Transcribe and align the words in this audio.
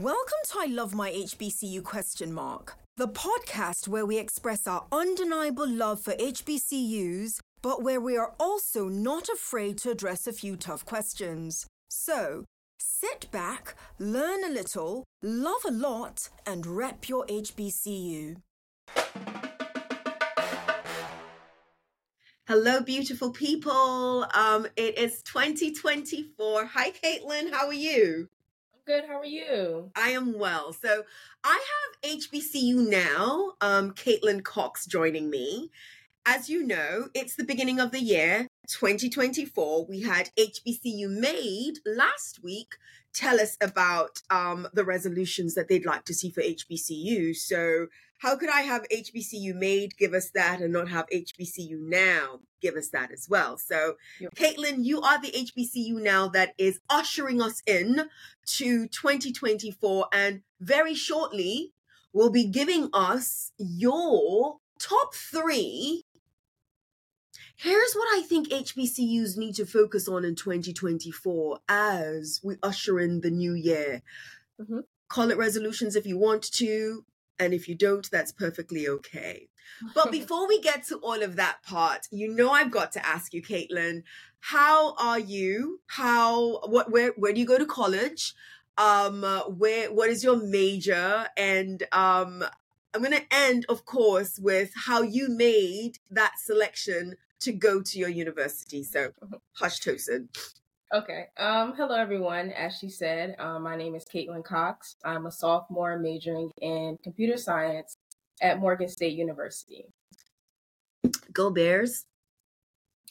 Welcome 0.00 0.38
to 0.46 0.58
I 0.60 0.64
Love 0.64 0.94
My 0.94 1.10
HBCU 1.10 1.84
question 1.84 2.32
mark, 2.32 2.78
the 2.96 3.06
podcast 3.06 3.86
where 3.86 4.06
we 4.06 4.16
express 4.16 4.66
our 4.66 4.86
undeniable 4.90 5.68
love 5.68 6.00
for 6.00 6.14
HBCUs, 6.14 7.40
but 7.60 7.82
where 7.82 8.00
we 8.00 8.16
are 8.16 8.32
also 8.40 8.88
not 8.88 9.28
afraid 9.28 9.76
to 9.78 9.90
address 9.90 10.26
a 10.26 10.32
few 10.32 10.56
tough 10.56 10.86
questions. 10.86 11.66
So, 11.90 12.46
sit 12.78 13.30
back, 13.30 13.74
learn 13.98 14.42
a 14.42 14.48
little, 14.48 15.04
love 15.22 15.66
a 15.68 15.70
lot, 15.70 16.30
and 16.46 16.64
rep 16.64 17.06
your 17.06 17.26
HBCU. 17.26 18.36
Hello, 22.48 22.80
beautiful 22.80 23.32
people. 23.32 24.24
Um, 24.32 24.66
it 24.76 24.96
is 24.96 25.22
2024. 25.24 26.64
Hi, 26.72 26.90
Katlyn. 26.90 27.52
How 27.52 27.66
are 27.66 27.74
you? 27.74 28.28
Good. 28.90 29.04
How 29.06 29.20
are 29.20 29.24
you? 29.24 29.92
I 29.94 30.10
am 30.10 30.36
well. 30.36 30.72
So 30.72 31.04
I 31.44 31.64
have 32.02 32.18
HBCU 32.18 32.88
now. 32.88 33.52
Um, 33.60 33.92
Katlyn 33.92 34.42
Cox 34.42 34.84
joining 34.84 35.30
me. 35.30 35.70
As 36.26 36.50
you 36.50 36.66
know, 36.66 37.06
it's 37.14 37.36
the 37.36 37.44
beginning 37.44 37.78
of 37.78 37.92
the 37.92 38.00
year, 38.00 38.48
2024. 38.68 39.86
We 39.86 40.00
had 40.00 40.30
HBCU 40.36 41.08
made 41.08 41.74
last 41.86 42.42
week 42.42 42.74
tell 43.14 43.38
us 43.38 43.56
about 43.60 44.22
um, 44.28 44.66
the 44.72 44.84
resolutions 44.84 45.54
that 45.54 45.68
they'd 45.68 45.86
like 45.86 46.04
to 46.06 46.14
see 46.14 46.30
for 46.30 46.42
HBCU. 46.42 47.36
So 47.36 47.86
how 48.20 48.36
could 48.36 48.50
I 48.50 48.60
have 48.62 48.86
HBCU 48.92 49.54
made 49.54 49.96
give 49.96 50.12
us 50.12 50.30
that 50.34 50.60
and 50.60 50.74
not 50.74 50.90
have 50.90 51.06
HBCU 51.08 51.78
now 51.80 52.40
give 52.60 52.74
us 52.74 52.90
that 52.90 53.10
as 53.10 53.26
well? 53.30 53.56
So, 53.56 53.94
yep. 54.20 54.34
Katlyn, 54.34 54.84
you 54.84 55.00
are 55.00 55.20
the 55.20 55.30
HBCU 55.30 55.94
now 56.02 56.28
that 56.28 56.54
is 56.58 56.80
ushering 56.90 57.40
us 57.40 57.62
in 57.66 58.08
to 58.44 58.88
2024 58.88 60.08
and 60.12 60.42
very 60.60 60.94
shortly 60.94 61.72
will 62.12 62.30
be 62.30 62.46
giving 62.46 62.90
us 62.92 63.52
your 63.56 64.58
top 64.78 65.14
three. 65.14 66.04
Here's 67.56 67.94
what 67.94 68.08
I 68.18 68.22
think 68.22 68.48
HBCUs 68.48 69.38
need 69.38 69.54
to 69.54 69.64
focus 69.64 70.08
on 70.08 70.26
in 70.26 70.34
2024 70.34 71.60
as 71.70 72.40
we 72.44 72.56
usher 72.62 73.00
in 73.00 73.22
the 73.22 73.30
new 73.30 73.54
year. 73.54 74.02
Mm-hmm. 74.60 74.80
Call 75.08 75.30
it 75.30 75.38
resolutions 75.38 75.96
if 75.96 76.06
you 76.06 76.18
want 76.18 76.42
to, 76.52 77.04
and 77.40 77.54
if 77.54 77.68
you 77.68 77.74
don't, 77.74 78.08
that's 78.10 78.30
perfectly 78.30 78.86
okay. 78.86 79.48
But 79.94 80.12
before 80.18 80.46
we 80.46 80.60
get 80.60 80.84
to 80.88 80.98
all 80.98 81.22
of 81.22 81.36
that 81.36 81.62
part, 81.64 82.06
you 82.10 82.32
know 82.32 82.50
I've 82.50 82.70
got 82.70 82.92
to 82.92 83.06
ask 83.06 83.34
you, 83.34 83.42
Katlyn, 83.42 84.02
how 84.40 84.94
are 84.94 85.18
you? 85.18 85.80
How 85.86 86.60
what 86.66 86.90
where 86.92 87.12
where 87.16 87.32
do 87.32 87.40
you 87.40 87.46
go 87.46 87.58
to 87.58 87.66
college? 87.66 88.34
Um 88.78 89.22
where 89.48 89.92
what 89.92 90.10
is 90.10 90.22
your 90.22 90.36
major? 90.36 91.26
And 91.36 91.82
um 91.92 92.44
I'm 92.92 93.02
gonna 93.02 93.22
end, 93.30 93.66
of 93.68 93.84
course, 93.84 94.38
with 94.38 94.72
how 94.86 95.02
you 95.02 95.28
made 95.28 95.98
that 96.10 96.34
selection 96.38 97.16
to 97.40 97.52
go 97.52 97.80
to 97.82 97.98
your 97.98 98.08
university. 98.08 98.82
So 98.82 99.12
hush 99.54 99.80
Tosin. 99.80 100.28
Okay. 100.92 101.26
Um, 101.36 101.74
hello, 101.76 101.94
everyone. 101.94 102.50
As 102.50 102.76
she 102.76 102.88
said, 102.88 103.36
um, 103.38 103.62
my 103.62 103.76
name 103.76 103.94
is 103.94 104.04
Katlyn 104.04 104.42
Cox. 104.42 104.96
I'm 105.04 105.26
a 105.26 105.30
sophomore 105.30 105.96
majoring 105.96 106.50
in 106.60 106.98
computer 107.04 107.36
science 107.36 107.96
at 108.42 108.58
Morgan 108.58 108.88
State 108.88 109.16
University. 109.16 109.84
Go 111.32 111.50
Bears. 111.50 112.06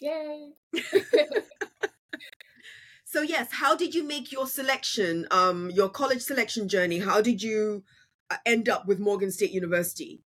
Yay. 0.02 0.50
so 3.06 3.22
yes, 3.22 3.48
how 3.50 3.78
did 3.78 3.96
you 3.96 4.04
make 4.04 4.30
your 4.30 4.46
selection, 4.46 5.26
um, 5.32 5.72
your 5.72 5.88
college 5.88 6.22
selection 6.22 6.68
journey? 6.68 7.00
How 7.00 7.22
did 7.22 7.42
you 7.42 7.86
uh, 8.30 8.38
end 8.46 8.68
up 8.68 8.88
with 8.88 9.00
Morgan 9.00 9.32
State 9.32 9.52
University? 9.52 10.20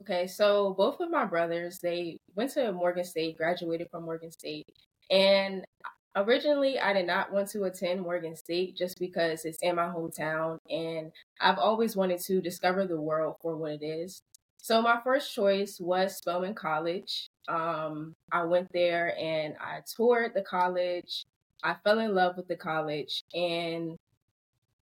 Okay, 0.00 0.26
so 0.26 0.72
both 0.72 1.00
of 1.00 1.10
my 1.10 1.26
brothers, 1.26 1.80
they 1.80 2.18
went 2.34 2.52
to 2.52 2.72
Morgan 2.72 3.04
State, 3.04 3.36
graduated 3.36 3.88
from 3.90 4.04
Morgan 4.04 4.30
State, 4.30 4.66
and 5.10 5.66
Originally, 6.16 6.80
I 6.80 6.94
did 6.94 7.06
not 7.06 7.30
want 7.30 7.48
to 7.50 7.64
attend 7.64 8.00
Morgan 8.00 8.34
State 8.36 8.74
just 8.74 8.98
because 8.98 9.44
it's 9.44 9.58
in 9.60 9.76
my 9.76 9.84
hometown 9.84 10.58
and 10.70 11.12
I've 11.42 11.58
always 11.58 11.94
wanted 11.94 12.20
to 12.20 12.40
discover 12.40 12.86
the 12.86 12.98
world 12.98 13.36
for 13.42 13.54
what 13.54 13.72
it 13.72 13.82
is. 13.84 14.22
So, 14.56 14.80
my 14.80 14.98
first 15.04 15.34
choice 15.34 15.78
was 15.78 16.16
Spelman 16.16 16.54
College. 16.54 17.28
Um, 17.48 18.14
I 18.32 18.44
went 18.44 18.72
there 18.72 19.14
and 19.20 19.56
I 19.60 19.80
toured 19.94 20.32
the 20.34 20.40
college. 20.40 21.26
I 21.62 21.76
fell 21.84 21.98
in 21.98 22.14
love 22.14 22.38
with 22.38 22.48
the 22.48 22.56
college 22.56 23.22
and 23.34 23.98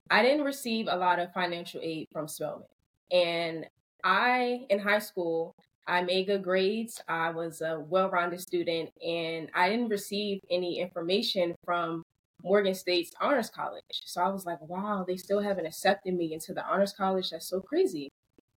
I 0.09 0.23
didn't 0.23 0.45
receive 0.45 0.87
a 0.89 0.97
lot 0.97 1.19
of 1.19 1.31
financial 1.31 1.79
aid 1.83 2.07
from 2.11 2.27
Spelman. 2.27 2.65
And 3.11 3.67
I, 4.03 4.65
in 4.71 4.79
high 4.79 4.99
school, 4.99 5.53
I 5.89 6.03
made 6.03 6.27
good 6.27 6.43
grades. 6.43 7.01
I 7.07 7.31
was 7.31 7.61
a 7.61 7.79
well 7.79 8.09
rounded 8.09 8.41
student, 8.41 8.91
and 9.05 9.49
I 9.55 9.69
didn't 9.69 9.89
receive 9.89 10.39
any 10.49 10.79
information 10.79 11.55
from 11.65 12.03
Morgan 12.43 12.75
State's 12.75 13.11
Honors 13.19 13.49
College. 13.49 13.83
So 14.05 14.21
I 14.21 14.29
was 14.29 14.45
like, 14.45 14.61
wow, 14.61 15.03
they 15.07 15.17
still 15.17 15.41
haven't 15.41 15.65
accepted 15.65 16.13
me 16.13 16.33
into 16.33 16.53
the 16.53 16.65
Honors 16.65 16.93
College. 16.93 17.31
That's 17.31 17.49
so 17.49 17.59
crazy. 17.59 18.09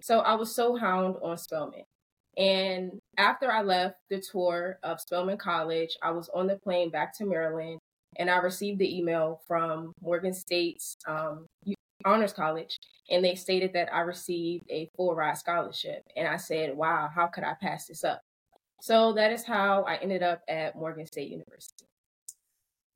So 0.02 0.20
I 0.20 0.34
was 0.34 0.54
so 0.54 0.76
hound 0.76 1.16
on 1.22 1.38
Spelman. 1.38 1.84
And 2.36 2.98
after 3.18 3.50
I 3.50 3.62
left 3.62 3.96
the 4.08 4.20
tour 4.20 4.78
of 4.82 5.00
Spelman 5.00 5.38
College, 5.38 5.96
I 6.02 6.10
was 6.10 6.30
on 6.34 6.46
the 6.46 6.56
plane 6.56 6.90
back 6.90 7.16
to 7.18 7.26
Maryland 7.26 7.78
and 8.18 8.30
I 8.30 8.38
received 8.38 8.78
the 8.78 8.98
email 8.98 9.40
from 9.46 9.92
Morgan 10.00 10.34
State's 10.34 10.96
um, 11.06 11.46
honors 12.04 12.32
college 12.32 12.78
and 13.10 13.24
they 13.24 13.34
stated 13.34 13.72
that 13.74 13.92
I 13.92 14.00
received 14.00 14.64
a 14.70 14.90
full 14.96 15.14
ride 15.14 15.36
scholarship. 15.38 16.04
And 16.16 16.26
I 16.26 16.36
said, 16.36 16.76
wow, 16.76 17.10
how 17.14 17.26
could 17.26 17.44
I 17.44 17.54
pass 17.60 17.86
this 17.86 18.04
up? 18.04 18.22
So 18.80 19.12
that 19.12 19.32
is 19.32 19.44
how 19.44 19.84
I 19.84 19.96
ended 19.96 20.22
up 20.22 20.42
at 20.48 20.74
Morgan 20.76 21.06
State 21.06 21.30
University. 21.30 21.86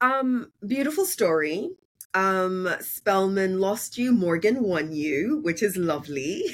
Um, 0.01 0.53
beautiful 0.67 1.05
story. 1.05 1.71
Um, 2.15 2.69
Spelman 2.81 3.61
lost 3.61 3.99
you, 3.99 4.13
Morgan 4.13 4.63
won 4.63 4.93
you, 4.93 5.41
which 5.43 5.63
is 5.63 5.77
lovely. 5.77 6.45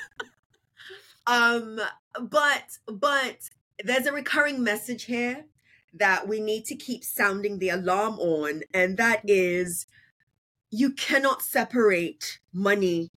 um, 1.26 1.80
but 2.20 2.78
but 2.86 3.38
there's 3.84 4.06
a 4.06 4.12
recurring 4.12 4.62
message 4.62 5.04
here 5.04 5.44
that 5.94 6.26
we 6.26 6.40
need 6.40 6.64
to 6.66 6.76
keep 6.76 7.04
sounding 7.04 7.58
the 7.58 7.70
alarm 7.70 8.18
on, 8.18 8.62
and 8.74 8.96
that 8.96 9.22
is 9.24 9.86
you 10.76 10.90
cannot 10.90 11.40
separate 11.40 12.38
money 12.52 13.08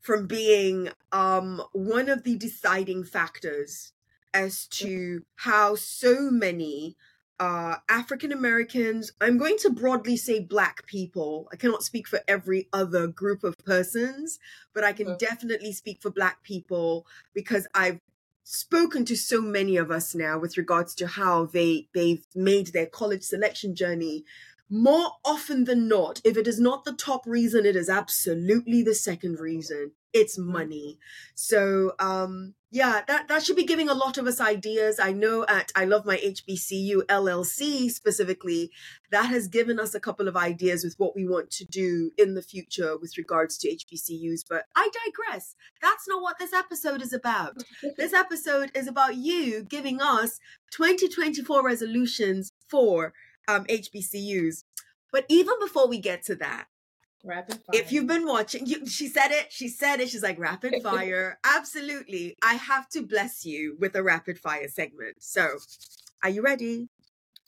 from 0.00 0.28
being 0.28 0.88
um, 1.10 1.60
one 1.72 2.08
of 2.08 2.22
the 2.22 2.36
deciding 2.36 3.02
factors 3.02 3.92
as 4.32 4.68
to 4.68 5.24
how 5.34 5.74
so 5.74 6.30
many 6.30 6.94
uh, 7.40 7.76
African 7.88 8.30
Americans, 8.30 9.10
I'm 9.20 9.36
going 9.36 9.56
to 9.58 9.70
broadly 9.70 10.16
say 10.16 10.38
Black 10.38 10.86
people. 10.86 11.48
I 11.52 11.56
cannot 11.56 11.82
speak 11.82 12.06
for 12.06 12.20
every 12.28 12.68
other 12.72 13.08
group 13.08 13.42
of 13.42 13.58
persons, 13.58 14.38
but 14.72 14.84
I 14.84 14.92
can 14.92 15.16
definitely 15.16 15.72
speak 15.72 16.00
for 16.00 16.10
Black 16.10 16.44
people 16.44 17.04
because 17.34 17.66
I've 17.74 17.98
spoken 18.44 19.04
to 19.06 19.16
so 19.16 19.40
many 19.40 19.76
of 19.76 19.90
us 19.90 20.14
now 20.14 20.38
with 20.38 20.56
regards 20.56 20.94
to 20.94 21.06
how 21.06 21.46
they 21.46 21.88
they've 21.94 22.24
made 22.34 22.68
their 22.68 22.86
college 22.86 23.22
selection 23.22 23.74
journey 23.74 24.22
more 24.70 25.12
often 25.24 25.64
than 25.64 25.88
not, 25.88 26.20
if 26.24 26.36
it 26.36 26.46
is 26.46 26.58
not 26.58 26.84
the 26.84 26.92
top 26.92 27.26
reason, 27.26 27.66
it 27.66 27.76
is 27.76 27.88
absolutely 27.88 28.82
the 28.82 28.94
second 28.94 29.38
reason. 29.38 29.92
It's 30.12 30.38
money. 30.38 30.98
So, 31.34 31.92
um, 31.98 32.54
yeah, 32.70 33.02
that, 33.06 33.28
that 33.28 33.44
should 33.44 33.56
be 33.56 33.64
giving 33.64 33.88
a 33.88 33.94
lot 33.94 34.16
of 34.16 34.26
us 34.26 34.40
ideas. 34.40 34.98
I 34.98 35.12
know 35.12 35.44
at 35.48 35.70
I 35.76 35.84
Love 35.84 36.06
My 36.06 36.16
HBCU 36.16 37.02
LLC 37.06 37.90
specifically, 37.90 38.70
that 39.10 39.26
has 39.26 39.48
given 39.48 39.78
us 39.78 39.94
a 39.94 40.00
couple 40.00 40.28
of 40.28 40.36
ideas 40.36 40.82
with 40.82 40.94
what 40.98 41.14
we 41.14 41.26
want 41.26 41.50
to 41.52 41.64
do 41.64 42.12
in 42.16 42.34
the 42.34 42.42
future 42.42 42.96
with 42.96 43.18
regards 43.18 43.58
to 43.58 43.68
HBCUs. 43.68 44.44
But 44.48 44.64
I 44.74 44.88
digress. 45.04 45.56
That's 45.82 46.08
not 46.08 46.22
what 46.22 46.38
this 46.38 46.52
episode 46.52 47.02
is 47.02 47.12
about. 47.12 47.62
this 47.96 48.12
episode 48.12 48.70
is 48.74 48.88
about 48.88 49.16
you 49.16 49.62
giving 49.62 50.00
us 50.00 50.38
2024 50.72 51.64
resolutions 51.64 52.50
for 52.68 53.12
um, 53.48 53.64
HBCUs. 53.64 54.64
But 55.12 55.24
even 55.28 55.54
before 55.60 55.88
we 55.88 55.98
get 55.98 56.24
to 56.24 56.34
that, 56.36 56.66
rapid 57.24 57.54
fire. 57.54 57.80
If 57.80 57.92
you've 57.92 58.06
been 58.06 58.26
watching, 58.26 58.66
you, 58.66 58.86
she 58.86 59.08
said 59.08 59.30
it. 59.30 59.52
She 59.52 59.68
said 59.68 60.00
it. 60.00 60.10
She's 60.10 60.22
like 60.22 60.38
rapid 60.38 60.74
fire. 60.82 61.38
Absolutely. 61.44 62.36
I 62.42 62.54
have 62.54 62.88
to 62.90 63.02
bless 63.02 63.44
you 63.44 63.76
with 63.78 63.94
a 63.94 64.02
rapid 64.02 64.38
fire 64.38 64.68
segment. 64.68 65.16
So, 65.20 65.58
are 66.22 66.30
you 66.30 66.42
ready? 66.42 66.88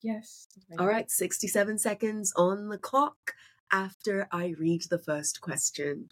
Yes. 0.02 0.46
Ready. 0.70 0.80
All 0.80 0.86
right. 0.86 1.10
67 1.10 1.78
seconds 1.78 2.32
on 2.36 2.68
the 2.68 2.78
clock 2.78 3.34
after 3.72 4.28
I 4.30 4.54
read 4.58 4.82
the 4.88 4.98
first 4.98 5.40
question. 5.40 6.08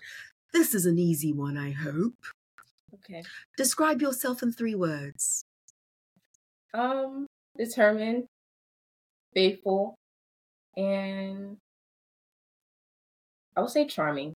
This 0.53 0.75
is 0.75 0.87
an 0.87 0.99
easy 0.99 1.33
one, 1.33 1.57
I 1.57 1.73
hope. 1.73 2.15
Okay. 2.95 3.23
Describe 3.57 4.01
yourself 4.01 4.43
in 4.43 4.53
three 4.53 4.75
words. 4.75 5.45
Um, 6.73 7.27
determined, 7.57 8.25
faithful, 9.35 9.97
and 10.77 11.57
I 13.57 13.61
would 13.61 13.71
say 13.71 13.87
charming. 13.87 14.35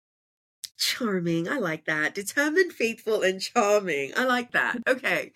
Charming. 0.77 1.49
I 1.49 1.57
like 1.57 1.85
that. 1.85 2.13
Determined, 2.13 2.71
faithful, 2.73 3.23
and 3.23 3.41
charming. 3.41 4.11
I 4.15 4.25
like 4.25 4.51
that. 4.51 4.77
Okay. 4.87 5.31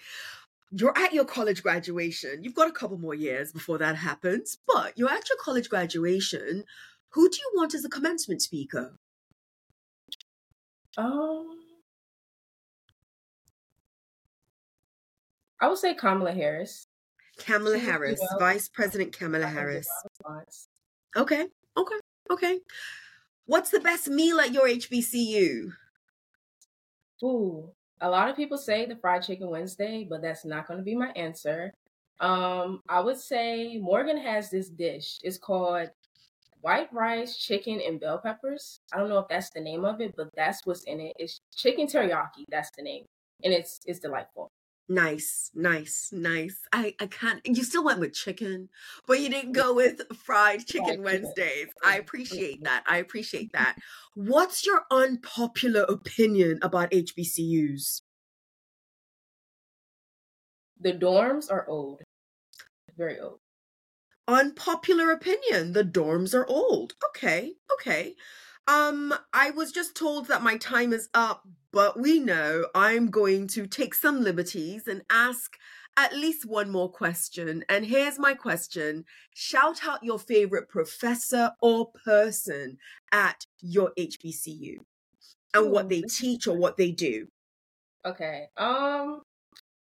You're 0.72 0.98
at 0.98 1.14
your 1.14 1.26
college 1.26 1.64
graduation. 1.64 2.44
You've 2.44 2.56
got 2.56 2.70
a 2.70 2.74
couple 2.74 2.98
more 2.98 3.16
years 3.16 3.52
before 3.52 3.78
that 3.80 3.98
happens, 3.98 4.58
but 4.68 4.98
you're 4.98 5.10
at 5.10 5.28
your 5.30 5.38
college 5.44 5.70
graduation. 5.70 6.64
Who 7.10 7.30
do 7.30 7.38
you 7.38 7.52
want 7.56 7.74
as 7.74 7.84
a 7.84 7.90
commencement 7.90 8.42
speaker? 8.42 8.98
Um, 10.98 11.60
I 15.60 15.68
would 15.68 15.78
say 15.78 15.94
Kamala 15.94 16.32
Harris. 16.32 16.88
Kamala 17.46 17.78
Harris, 17.78 18.20
Vice 18.40 18.70
President 18.70 19.18
Kamala 19.18 19.48
Harris. 19.48 19.88
Okay, 21.16 21.48
okay, 21.78 21.96
okay. 22.30 22.60
What's 23.46 23.70
the 23.72 23.80
best 23.80 24.08
meal 24.08 24.40
at 24.40 24.54
your 24.54 24.68
HBCU? 24.68 25.72
Ooh, 27.24 27.70
a 28.00 28.10
lot 28.10 28.30
of 28.30 28.36
people 28.36 28.58
say 28.58 28.86
the 28.86 28.96
fried 28.96 29.24
chicken 29.24 29.50
Wednesday, 29.50 30.08
but 30.10 30.22
that's 30.22 30.46
not 30.46 30.68
going 30.68 30.80
to 30.80 30.84
be 30.84 30.96
my 30.96 31.12
answer. 31.16 31.74
Um, 32.20 32.82
I 32.88 33.00
would 33.00 33.18
say 33.18 33.78
Morgan 33.78 34.18
has 34.18 34.50
this 34.50 34.70
dish. 34.70 35.20
It's 35.24 35.38
called 35.38 35.90
white 36.62 36.94
rice, 36.94 37.36
chicken, 37.38 37.82
and 37.86 38.00
bell 38.00 38.20
peppers. 38.20 38.80
I 38.94 38.98
don't 38.98 39.10
know 39.10 39.20
if 39.20 39.28
that's 39.28 39.50
the 39.50 39.60
name 39.60 39.86
of 39.86 40.02
it, 40.02 40.14
but 40.16 40.30
that's 40.36 40.66
what's 40.66 40.84
in 40.84 41.00
it. 41.00 41.14
It's 41.18 41.42
chicken 41.56 41.88
teriyaki. 41.88 42.46
That's 42.50 42.72
the 42.78 42.84
name, 42.84 43.06
and 43.44 43.54
it's 43.54 43.80
it's 43.86 44.00
delightful. 44.00 44.52
Nice, 44.90 45.52
nice, 45.56 46.10
nice. 46.12 46.60
I 46.74 46.96
I 47.00 47.08
can't. 47.08 47.40
You 47.46 47.64
still 47.64 47.84
went 47.84 48.00
with 48.00 48.14
chicken, 48.14 48.70
but 49.08 49.20
you 49.22 49.30
didn't 49.30 49.54
go 49.54 49.74
with 49.74 50.02
fried 50.16 50.66
chicken 50.68 51.02
Wednesdays. 51.02 51.68
I 51.84 51.98
appreciate 51.98 52.64
that. 52.64 52.84
I 52.88 52.98
appreciate 52.98 53.52
that. 53.54 53.78
What's 54.16 54.66
your 54.66 54.84
unpopular 54.92 55.84
opinion 55.84 56.60
about 56.62 56.92
HBCUs? 56.92 58.02
The 60.80 60.94
dorms 60.94 61.50
are 61.52 61.66
old, 61.70 62.02
very 62.98 63.20
old. 63.20 63.40
Unpopular 64.28 65.12
opinion: 65.12 65.74
the 65.74 65.84
dorms 65.84 66.34
are 66.34 66.48
old. 66.48 66.96
Okay, 67.10 67.54
okay. 67.74 68.16
Um, 68.72 69.14
I 69.34 69.50
was 69.50 69.74
just 69.74 69.96
told 69.96 70.30
that 70.30 70.44
my 70.44 70.56
time 70.56 70.94
is 70.94 71.10
up, 71.14 71.46
but 71.74 72.00
we 72.00 72.20
know 72.20 72.68
I'm 72.74 73.10
going 73.10 73.48
to 73.48 73.68
take 73.68 73.94
some 73.94 74.24
liberties 74.24 74.88
and 74.88 75.02
ask 75.10 75.58
at 75.98 76.16
least 76.16 76.46
one 76.46 76.72
more 76.72 76.90
question. 76.90 77.66
And 77.68 77.86
here's 77.86 78.18
my 78.18 78.34
question 78.34 79.04
Shout 79.34 79.86
out 79.86 80.06
your 80.06 80.18
favorite 80.20 80.70
professor 80.70 81.52
or 81.62 81.92
person 82.06 82.78
at 83.12 83.46
your 83.60 83.92
HBCU 84.00 84.78
and 85.54 85.66
Ooh. 85.66 85.70
what 85.70 85.90
they 85.90 86.04
teach 86.04 86.48
or 86.48 86.56
what 86.56 86.78
they 86.78 86.92
do. 86.92 87.28
Okay. 88.06 88.46
Um, 88.56 89.24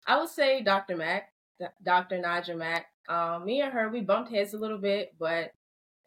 I 0.06 0.18
would 0.18 0.30
say 0.30 0.62
Dr. 0.62 0.96
Mack, 0.96 1.34
Dr. 1.84 2.18
Naja 2.18 2.56
Mack. 2.56 2.86
Um, 3.10 3.44
me 3.44 3.60
and 3.60 3.74
her, 3.74 3.90
we 3.90 4.00
bumped 4.00 4.32
heads 4.32 4.54
a 4.54 4.58
little 4.58 4.78
bit, 4.78 5.14
but 5.18 5.52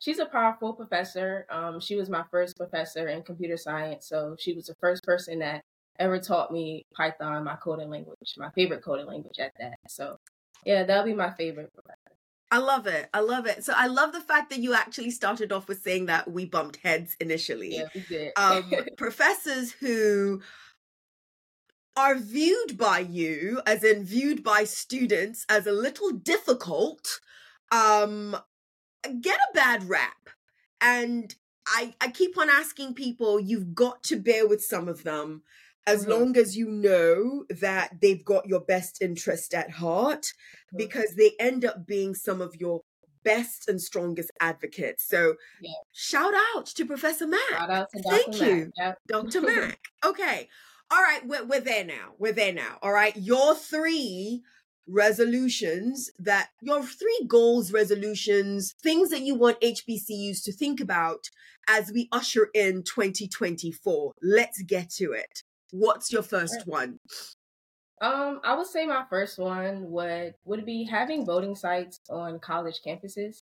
she's 0.03 0.19
a 0.19 0.25
powerful 0.25 0.73
professor. 0.73 1.45
Um, 1.50 1.79
she 1.79 1.95
was 1.95 2.09
my 2.09 2.23
first 2.29 2.57
professor 2.57 3.07
in 3.07 3.23
computer 3.23 3.55
science, 3.55 4.07
so 4.07 4.35
she 4.38 4.53
was 4.53 4.65
the 4.65 4.75
first 4.75 5.03
person 5.03 5.39
that 5.39 5.63
ever 5.97 6.19
taught 6.19 6.51
me 6.51 6.85
Python, 6.94 7.45
my 7.45 7.55
coding 7.55 7.89
language, 7.89 8.33
my 8.38 8.50
favorite 8.51 8.83
coding 8.83 9.05
language 9.05 9.39
at 9.39 9.53
that. 9.59 9.75
So, 9.88 10.17
yeah, 10.65 10.83
that'll 10.83 11.05
be 11.05 11.13
my 11.13 11.31
favorite 11.31 11.71
professor. 11.73 11.97
I 12.51 12.57
love 12.57 12.85
it. 12.85 13.09
I 13.13 13.21
love 13.21 13.47
it. 13.47 13.63
So 13.63 13.73
I 13.75 13.88
love 13.88 14.11
the 14.11 14.19
fact 14.19 14.50
that 14.50 14.59
you 14.59 14.73
actually 14.73 15.09
started 15.09 15.51
off 15.51 15.67
with 15.67 15.81
saying 15.81 16.07
that 16.07 16.29
we 16.29 16.45
bumped 16.45 16.77
heads 16.83 17.15
initially. 17.19 17.77
Yeah, 17.77 17.88
we 17.95 18.01
did. 18.01 18.33
um, 18.35 18.71
professors 18.97 19.71
who 19.71 20.41
are 21.95 22.15
viewed 22.15 22.77
by 22.77 23.00
you, 23.00 23.61
as 23.65 23.83
in 23.83 24.03
viewed 24.03 24.44
by 24.44 24.65
students, 24.65 25.45
as 25.47 25.65
a 25.65 25.71
little 25.71 26.11
difficult, 26.11 27.19
um, 27.71 28.35
get 29.21 29.38
a 29.38 29.53
bad 29.53 29.89
rap. 29.89 30.29
And 30.81 31.33
I, 31.67 31.94
I 32.01 32.09
keep 32.09 32.38
on 32.38 32.50
asking 32.50 32.95
people, 32.95 33.39
you've 33.39 33.73
got 33.73 34.03
to 34.03 34.17
bear 34.17 34.47
with 34.47 34.63
some 34.63 34.88
of 34.88 35.03
them 35.03 35.44
as 35.85 36.01
mm-hmm. 36.01 36.11
long 36.11 36.38
as 36.38 36.57
you 36.57 36.69
know 36.69 37.45
that 37.50 38.01
they've 38.01 38.23
got 38.23 38.47
your 38.47 38.61
best 38.61 39.01
interest 39.01 39.53
at 39.53 39.71
heart, 39.71 40.21
mm-hmm. 40.23 40.77
because 40.77 41.15
they 41.15 41.31
end 41.39 41.65
up 41.65 41.85
being 41.85 42.15
some 42.15 42.41
of 42.41 42.55
your 42.55 42.81
best 43.23 43.69
and 43.69 43.81
strongest 43.81 44.31
advocates. 44.39 45.07
So 45.07 45.35
yeah. 45.61 45.71
shout 45.94 46.33
out 46.55 46.65
to 46.67 46.85
Professor 46.85 47.27
Mack. 47.27 47.41
To 47.50 47.88
Thank 48.01 48.25
Dr. 48.33 48.55
you, 48.55 48.71
Mack. 48.77 48.97
Dr. 49.07 49.41
Mack. 49.41 49.79
Okay. 50.05 50.50
All 50.91 51.01
right, 51.01 51.25
we're, 51.25 51.45
we're 51.45 51.61
there 51.61 51.85
now. 51.85 52.13
We're 52.19 52.33
there 52.33 52.53
now. 52.53 52.77
All 52.81 52.91
right. 52.91 53.15
Your 53.15 53.55
three 53.55 54.44
resolutions 54.88 56.12
that 56.19 56.50
your 56.62 56.83
three 56.83 57.25
goals, 57.27 57.71
resolutions, 57.71 58.74
things 58.81 59.09
that 59.09 59.21
you 59.21 59.35
want 59.35 59.62
HBCUs 59.62 60.44
to 60.44 60.51
think 60.51 60.80
about 60.80 61.30
as 61.68 61.91
we 61.94 62.09
usher 62.12 62.50
in 62.53 62.83
2024. 62.83 64.13
Let's 64.21 64.62
get 64.63 64.89
to 64.91 65.13
it. 65.13 65.44
What's 65.71 66.12
your 66.12 66.24
first 66.24 66.63
one? 66.65 67.00
Um, 68.01 68.41
I 68.44 68.56
would 68.56 68.68
say 68.68 68.85
my 68.85 69.06
first 69.09 69.39
one 69.39 69.89
would 69.91 70.33
would 70.44 70.65
be 70.65 70.83
having 70.83 71.25
voting 71.25 71.56
sites 71.56 72.00
on 72.09 72.39
college 72.39 72.81
campuses. 72.86 73.41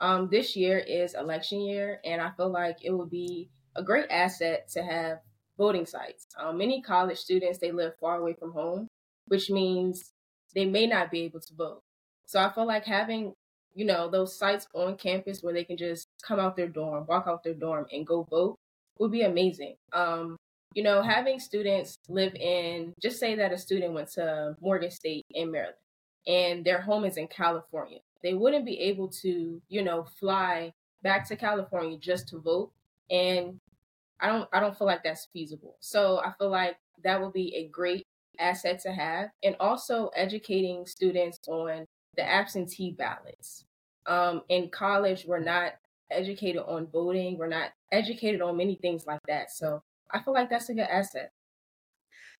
Um, 0.00 0.28
this 0.30 0.56
year 0.56 0.78
is 0.78 1.14
election 1.14 1.60
year, 1.60 2.00
and 2.04 2.20
I 2.20 2.30
feel 2.30 2.50
like 2.50 2.78
it 2.82 2.90
would 2.90 3.10
be 3.10 3.50
a 3.76 3.82
great 3.82 4.06
asset 4.10 4.68
to 4.70 4.82
have 4.82 5.18
voting 5.58 5.84
sites. 5.84 6.26
Um, 6.38 6.56
many 6.56 6.80
college 6.80 7.18
students 7.18 7.58
they 7.58 7.72
live 7.72 7.92
far 8.00 8.16
away 8.16 8.32
from 8.32 8.52
home, 8.52 8.88
which 9.26 9.50
means 9.50 10.12
they 10.54 10.64
may 10.64 10.86
not 10.86 11.10
be 11.10 11.22
able 11.22 11.40
to 11.40 11.54
vote. 11.54 11.82
So 12.26 12.40
I 12.40 12.50
feel 12.50 12.66
like 12.66 12.84
having, 12.84 13.32
you 13.74 13.84
know, 13.84 14.08
those 14.08 14.38
sites 14.38 14.66
on 14.74 14.96
campus 14.96 15.42
where 15.42 15.54
they 15.54 15.64
can 15.64 15.76
just 15.76 16.08
come 16.22 16.38
out 16.38 16.56
their 16.56 16.68
dorm, 16.68 17.06
walk 17.06 17.24
out 17.26 17.42
their 17.42 17.54
dorm 17.54 17.86
and 17.92 18.06
go 18.06 18.26
vote 18.30 18.56
would 18.98 19.12
be 19.12 19.22
amazing. 19.22 19.76
Um, 19.92 20.36
you 20.74 20.82
know, 20.82 21.02
having 21.02 21.40
students 21.40 21.96
live 22.08 22.34
in, 22.34 22.92
just 23.00 23.18
say 23.18 23.34
that 23.36 23.52
a 23.52 23.58
student 23.58 23.94
went 23.94 24.08
to 24.12 24.56
Morgan 24.60 24.90
State 24.90 25.24
in 25.30 25.50
Maryland 25.50 25.76
and 26.26 26.64
their 26.64 26.80
home 26.80 27.04
is 27.04 27.16
in 27.16 27.26
California. 27.28 27.98
They 28.22 28.34
wouldn't 28.34 28.66
be 28.66 28.78
able 28.80 29.08
to, 29.08 29.60
you 29.68 29.82
know, 29.82 30.04
fly 30.20 30.72
back 31.02 31.26
to 31.28 31.36
California 31.36 31.96
just 31.96 32.28
to 32.28 32.38
vote. 32.38 32.70
And 33.10 33.58
I 34.20 34.26
don't 34.26 34.48
I 34.52 34.60
don't 34.60 34.76
feel 34.76 34.86
like 34.86 35.02
that's 35.02 35.28
feasible. 35.32 35.76
So 35.80 36.18
I 36.18 36.32
feel 36.38 36.50
like 36.50 36.76
that 37.04 37.20
would 37.20 37.32
be 37.32 37.54
a 37.54 37.68
great 37.68 38.06
asset 38.38 38.80
to 38.80 38.92
have, 38.92 39.30
and 39.42 39.56
also 39.60 40.08
educating 40.14 40.86
students 40.86 41.38
on 41.48 41.86
the 42.16 42.28
absentee 42.28 42.92
ballots. 42.92 43.64
Um, 44.06 44.42
in 44.48 44.70
college, 44.70 45.24
we're 45.26 45.38
not 45.40 45.72
educated 46.10 46.62
on 46.66 46.86
voting, 46.86 47.36
we're 47.38 47.48
not 47.48 47.70
educated 47.92 48.40
on 48.40 48.56
many 48.56 48.76
things 48.76 49.06
like 49.06 49.20
that. 49.28 49.50
So 49.50 49.82
I 50.10 50.20
feel 50.20 50.34
like 50.34 50.50
that's 50.50 50.68
a 50.70 50.74
good 50.74 50.88
asset. 50.88 51.32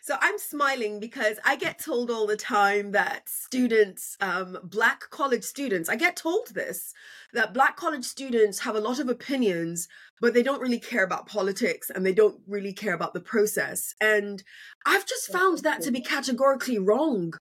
So 0.08 0.16
I'm 0.22 0.38
smiling 0.38 1.00
because 1.00 1.38
I 1.44 1.56
get 1.56 1.78
told 1.78 2.10
all 2.10 2.26
the 2.26 2.34
time 2.34 2.92
that 2.92 3.28
students, 3.28 4.16
um, 4.22 4.56
black 4.64 5.10
college 5.10 5.44
students, 5.44 5.90
I 5.90 5.96
get 5.96 6.16
told 6.16 6.54
this, 6.54 6.94
that 7.34 7.52
black 7.52 7.76
college 7.76 8.06
students 8.06 8.60
have 8.60 8.74
a 8.74 8.80
lot 8.80 9.00
of 9.00 9.10
opinions, 9.10 9.86
but 10.18 10.32
they 10.32 10.42
don't 10.42 10.62
really 10.62 10.78
care 10.78 11.04
about 11.04 11.26
politics 11.26 11.90
and 11.90 12.06
they 12.06 12.14
don't 12.14 12.40
really 12.46 12.72
care 12.72 12.94
about 12.94 13.12
the 13.12 13.20
process. 13.20 13.94
And 14.00 14.42
I've 14.86 15.04
just 15.04 15.30
found 15.30 15.58
that 15.58 15.82
to 15.82 15.90
be 15.90 16.00
categorically 16.00 16.78
wrong. 16.78 17.34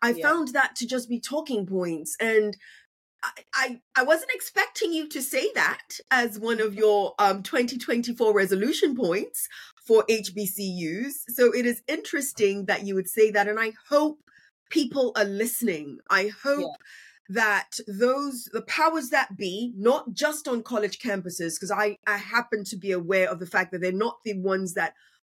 I 0.00 0.10
yeah. 0.10 0.28
found 0.28 0.52
that 0.52 0.76
to 0.76 0.86
just 0.86 1.08
be 1.08 1.18
talking 1.18 1.66
points. 1.66 2.16
And 2.20 2.56
I, 3.24 3.30
I, 3.52 3.80
I 3.96 4.02
wasn't 4.04 4.30
expecting 4.32 4.92
you 4.92 5.08
to 5.08 5.22
say 5.22 5.50
that 5.56 5.98
as 6.12 6.38
one 6.38 6.60
of 6.60 6.76
your 6.76 7.14
um, 7.18 7.42
2024 7.42 8.32
resolution 8.32 8.94
points 8.94 9.48
for 9.86 10.04
HBCUs. 10.08 11.12
So 11.28 11.52
it 11.52 11.66
is 11.66 11.82
interesting 11.88 12.66
that 12.66 12.84
you 12.84 12.94
would 12.94 13.08
say 13.08 13.30
that. 13.30 13.48
And 13.48 13.58
I 13.58 13.72
hope 13.88 14.20
people 14.70 15.12
are 15.16 15.24
listening. 15.24 15.98
I 16.08 16.30
hope 16.42 16.60
yeah. 16.60 16.76
that 17.30 17.70
those, 17.86 18.48
the 18.52 18.62
powers 18.62 19.10
that 19.10 19.36
be, 19.36 19.72
not 19.76 20.12
just 20.12 20.46
on 20.48 20.62
college 20.62 20.98
campuses, 20.98 21.56
because 21.56 21.70
I, 21.70 21.96
I 22.06 22.16
happen 22.16 22.64
to 22.64 22.76
be 22.76 22.92
aware 22.92 23.28
of 23.28 23.40
the 23.40 23.46
fact 23.46 23.72
that 23.72 23.80
they're 23.80 23.92
not 23.92 24.18
the 24.24 24.38
ones 24.38 24.74
that 24.74 24.94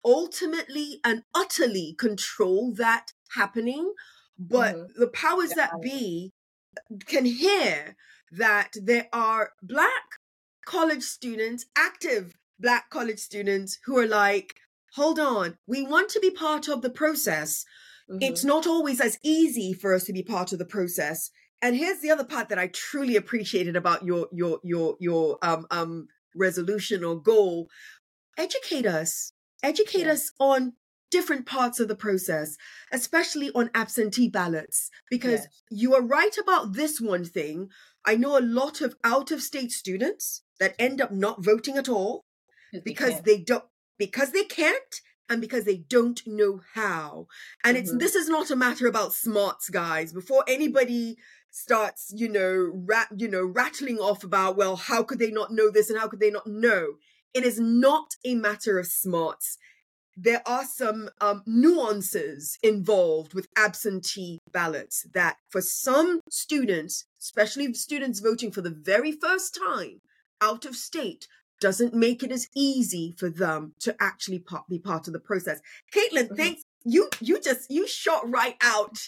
ultimately 0.06 1.00
and 1.04 1.24
utterly 1.34 1.96
control 1.98 2.74
that 2.76 3.14
happening, 3.36 3.94
but 4.38 4.76
mm-hmm. 4.76 5.00
the 5.00 5.08
powers 5.08 5.54
yeah. 5.56 5.68
that 5.68 5.82
be 5.82 6.32
can 7.08 7.26
hear 7.26 7.96
that 8.32 8.72
there 8.76 9.08
are 9.14 9.52
Black 9.62 10.20
college 10.66 11.04
students, 11.04 11.66
active 11.78 12.34
Black 12.64 12.90
college 12.90 13.20
students 13.20 13.78
who 13.86 13.98
are 14.00 14.08
like, 14.08 14.56
hold 14.96 15.20
on, 15.20 15.58
we 15.68 15.86
want 15.86 16.10
to 16.12 16.20
be 16.20 16.32
part 16.32 16.68
of 16.68 16.82
the 16.82 16.90
process. 16.90 17.66
Mm-hmm. 18.10 18.20
It's 18.22 18.44
not 18.44 18.66
always 18.66 19.00
as 19.02 19.20
easy 19.24 19.74
for 19.74 19.94
us 19.94 20.06
to 20.06 20.14
be 20.14 20.24
part 20.24 20.54
of 20.54 20.60
the 20.60 20.66
process. 20.66 21.30
And 21.62 21.76
here's 21.76 22.00
the 22.00 22.10
other 22.10 22.24
part 22.24 22.50
that 22.50 22.58
I 22.60 22.68
truly 22.68 23.16
appreciated 23.16 23.76
about 23.76 24.04
your 24.04 24.28
your 24.32 24.60
your 24.64 24.96
your 25.00 25.38
um 25.42 25.68
um 25.72 26.08
resolution 26.36 27.04
or 27.04 27.22
goal 27.22 27.68
educate 28.38 28.86
us. 28.86 29.34
Educate 29.62 30.08
us 30.08 30.32
on 30.40 30.74
different 31.10 31.46
parts 31.46 31.80
of 31.80 31.88
the 31.88 31.96
process, 31.96 32.58
especially 32.92 33.52
on 33.54 33.70
absentee 33.74 34.28
ballots, 34.28 34.90
because 35.10 35.42
yes. 35.42 35.48
you 35.70 35.94
are 35.94 36.02
right 36.02 36.36
about 36.42 36.74
this 36.74 37.00
one 37.00 37.24
thing. 37.24 37.70
I 38.06 38.16
know 38.16 38.38
a 38.38 38.42
lot 38.42 38.82
of 38.82 38.96
out 39.04 39.32
of 39.32 39.42
state 39.42 39.72
students 39.72 40.44
that 40.60 40.76
end 40.80 41.00
up 41.00 41.12
not 41.12 41.44
voting 41.44 41.78
at 41.78 41.88
all 41.88 42.26
because 42.84 43.22
they, 43.22 43.38
they 43.38 43.44
don't 43.44 43.66
because 43.98 44.32
they 44.32 44.44
can't 44.44 45.02
and 45.30 45.42
because 45.42 45.66
they 45.66 45.78
don't 45.78 46.22
know 46.26 46.62
how. 46.74 47.28
And 47.64 47.78
mm-hmm. 47.78 47.84
it's 47.84 47.98
this 47.98 48.16
is 48.16 48.30
not 48.30 48.52
a 48.52 48.56
matter 48.56 48.88
about 48.88 49.14
smarts, 49.14 49.70
guys. 49.70 50.14
Before 50.14 50.44
anybody 50.48 51.18
starts, 51.54 52.12
you 52.16 52.28
know, 52.30 52.72
rat, 52.74 53.08
you 53.16 53.28
know, 53.28 53.46
rattling 53.46 54.00
off 54.00 54.24
about, 54.24 54.58
well, 54.58 54.76
how 54.76 55.04
could 55.04 55.20
they 55.20 55.32
not 55.32 55.52
know 55.52 55.70
this 55.70 55.90
and 55.90 56.00
how 56.00 56.08
could 56.08 56.20
they 56.20 56.32
not 56.32 56.48
know? 56.48 56.94
It 57.34 57.44
is 57.44 57.60
not 57.60 58.16
a 58.26 58.36
matter 58.36 58.80
of 58.80 58.88
smarts. 58.88 59.58
There 60.16 60.44
are 60.46 60.66
some 60.66 61.10
um, 61.22 61.42
nuances 61.48 62.60
involved 62.62 63.34
with 63.34 63.48
absentee 63.58 64.40
ballots 64.52 65.08
that 65.14 65.38
for 65.50 65.62
some 65.62 66.20
students, 66.30 67.06
especially 67.20 67.74
students 67.74 68.20
voting 68.20 68.52
for 68.52 68.62
the 68.62 68.70
very 68.70 69.12
first 69.12 69.58
time 69.58 70.02
out 70.40 70.66
of 70.66 70.76
state, 70.76 71.28
doesn't 71.64 71.94
make 71.94 72.22
it 72.24 72.32
as 72.32 72.50
easy 72.54 73.16
for 73.18 73.30
them 73.30 73.74
to 73.80 73.96
actually 74.02 74.38
part, 74.38 74.68
be 74.68 74.78
part 74.78 75.08
of 75.08 75.14
the 75.14 75.20
process. 75.20 75.62
Katlyn, 75.96 76.26
mm-hmm. 76.26 76.36
thanks 76.36 76.64
you 76.84 77.10
you 77.22 77.40
just 77.40 77.72
you 77.72 77.88
shot 77.88 78.30
right 78.30 78.58
out. 78.62 79.00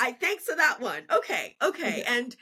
I 0.00 0.10
thanks 0.10 0.44
for 0.44 0.56
that 0.56 0.80
one. 0.80 1.04
Okay, 1.12 1.54
okay, 1.62 2.02
and 2.08 2.34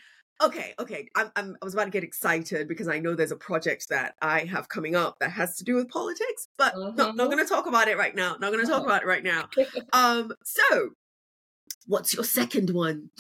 okay, 0.43 0.73
okay. 0.79 1.09
I'm, 1.15 1.31
I'm 1.37 1.57
I 1.61 1.65
was 1.67 1.75
about 1.75 1.85
to 1.85 1.91
get 1.91 2.03
excited 2.03 2.69
because 2.69 2.89
I 2.89 3.01
know 3.01 3.15
there's 3.15 3.33
a 3.33 3.37
project 3.37 3.91
that 3.91 4.15
I 4.23 4.45
have 4.45 4.71
coming 4.71 4.97
up 4.97 5.19
that 5.21 5.31
has 5.33 5.57
to 5.59 5.65
do 5.65 5.75
with 5.75 5.91
politics, 5.91 6.49
but 6.57 6.73
not 6.97 7.17
not 7.17 7.31
going 7.31 7.45
to 7.45 7.45
talk 7.45 7.67
about 7.67 7.89
it 7.89 7.99
right 7.99 8.15
now. 8.15 8.37
Not 8.41 8.53
going 8.53 8.65
to 8.65 8.71
talk 8.71 8.83
about 8.83 9.03
it 9.03 9.07
right 9.07 9.23
now. 9.23 9.51
Um, 9.93 10.33
so 10.43 10.91
what's 11.87 12.15
your 12.15 12.25
second 12.25 12.71
one? 12.71 13.11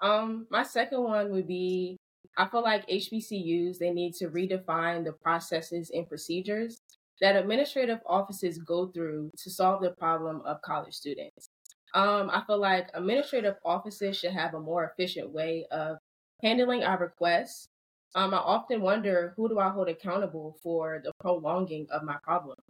Um, 0.00 0.46
my 0.50 0.62
second 0.62 1.02
one 1.02 1.32
would 1.32 1.48
be 1.48 1.96
I 2.36 2.46
feel 2.48 2.62
like 2.62 2.88
HBCUs 2.88 3.78
they 3.78 3.90
need 3.90 4.14
to 4.14 4.28
redefine 4.28 5.04
the 5.04 5.12
processes 5.12 5.90
and 5.94 6.08
procedures 6.08 6.80
that 7.20 7.36
administrative 7.36 8.00
offices 8.06 8.58
go 8.58 8.88
through 8.88 9.30
to 9.38 9.50
solve 9.50 9.82
the 9.82 9.90
problem 9.92 10.42
of 10.44 10.60
college 10.62 10.94
students. 10.94 11.48
Um, 11.94 12.28
I 12.32 12.42
feel 12.46 12.58
like 12.58 12.90
administrative 12.94 13.54
offices 13.64 14.18
should 14.18 14.32
have 14.32 14.54
a 14.54 14.60
more 14.60 14.84
efficient 14.84 15.30
way 15.30 15.66
of 15.70 15.98
handling 16.42 16.82
our 16.82 16.98
requests. 16.98 17.68
Um, 18.16 18.34
I 18.34 18.38
often 18.38 18.80
wonder 18.80 19.32
who 19.36 19.48
do 19.48 19.60
I 19.60 19.68
hold 19.70 19.88
accountable 19.88 20.56
for 20.62 21.00
the 21.04 21.12
prolonging 21.20 21.86
of 21.90 22.02
my 22.02 22.16
problems. 22.22 22.60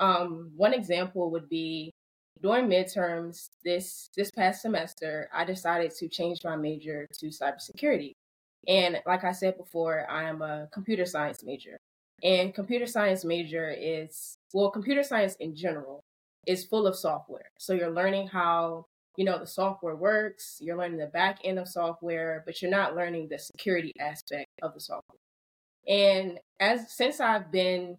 Um, 0.00 0.50
one 0.56 0.72
example 0.72 1.30
would 1.30 1.48
be 1.48 1.92
during 2.42 2.66
midterms 2.68 3.48
this 3.64 4.08
this 4.16 4.30
past 4.30 4.62
semester, 4.62 5.28
I 5.32 5.44
decided 5.44 5.92
to 5.96 6.08
change 6.08 6.40
my 6.44 6.56
major 6.56 7.06
to 7.20 7.26
cybersecurity. 7.26 8.12
And 8.68 9.00
like 9.06 9.24
I 9.24 9.32
said 9.32 9.56
before, 9.56 10.06
I 10.10 10.24
am 10.24 10.42
a 10.42 10.68
computer 10.72 11.06
science 11.06 11.42
major. 11.44 11.76
And 12.22 12.54
computer 12.54 12.86
science 12.86 13.24
major 13.24 13.70
is, 13.70 14.36
well, 14.52 14.70
computer 14.70 15.02
science 15.02 15.36
in 15.40 15.54
general 15.54 16.02
is 16.46 16.64
full 16.64 16.86
of 16.86 16.96
software. 16.96 17.50
So 17.58 17.74
you're 17.74 17.90
learning 17.90 18.28
how, 18.28 18.86
you 19.16 19.24
know, 19.24 19.38
the 19.38 19.46
software 19.46 19.96
works, 19.96 20.58
you're 20.60 20.76
learning 20.76 20.98
the 20.98 21.06
back 21.06 21.38
end 21.44 21.58
of 21.58 21.68
software, 21.68 22.42
but 22.46 22.60
you're 22.62 22.70
not 22.70 22.96
learning 22.96 23.28
the 23.28 23.38
security 23.38 23.92
aspect 24.00 24.48
of 24.62 24.74
the 24.74 24.80
software. 24.80 25.18
And 25.86 26.38
as 26.60 26.92
since 26.92 27.20
I've 27.20 27.52
been 27.52 27.98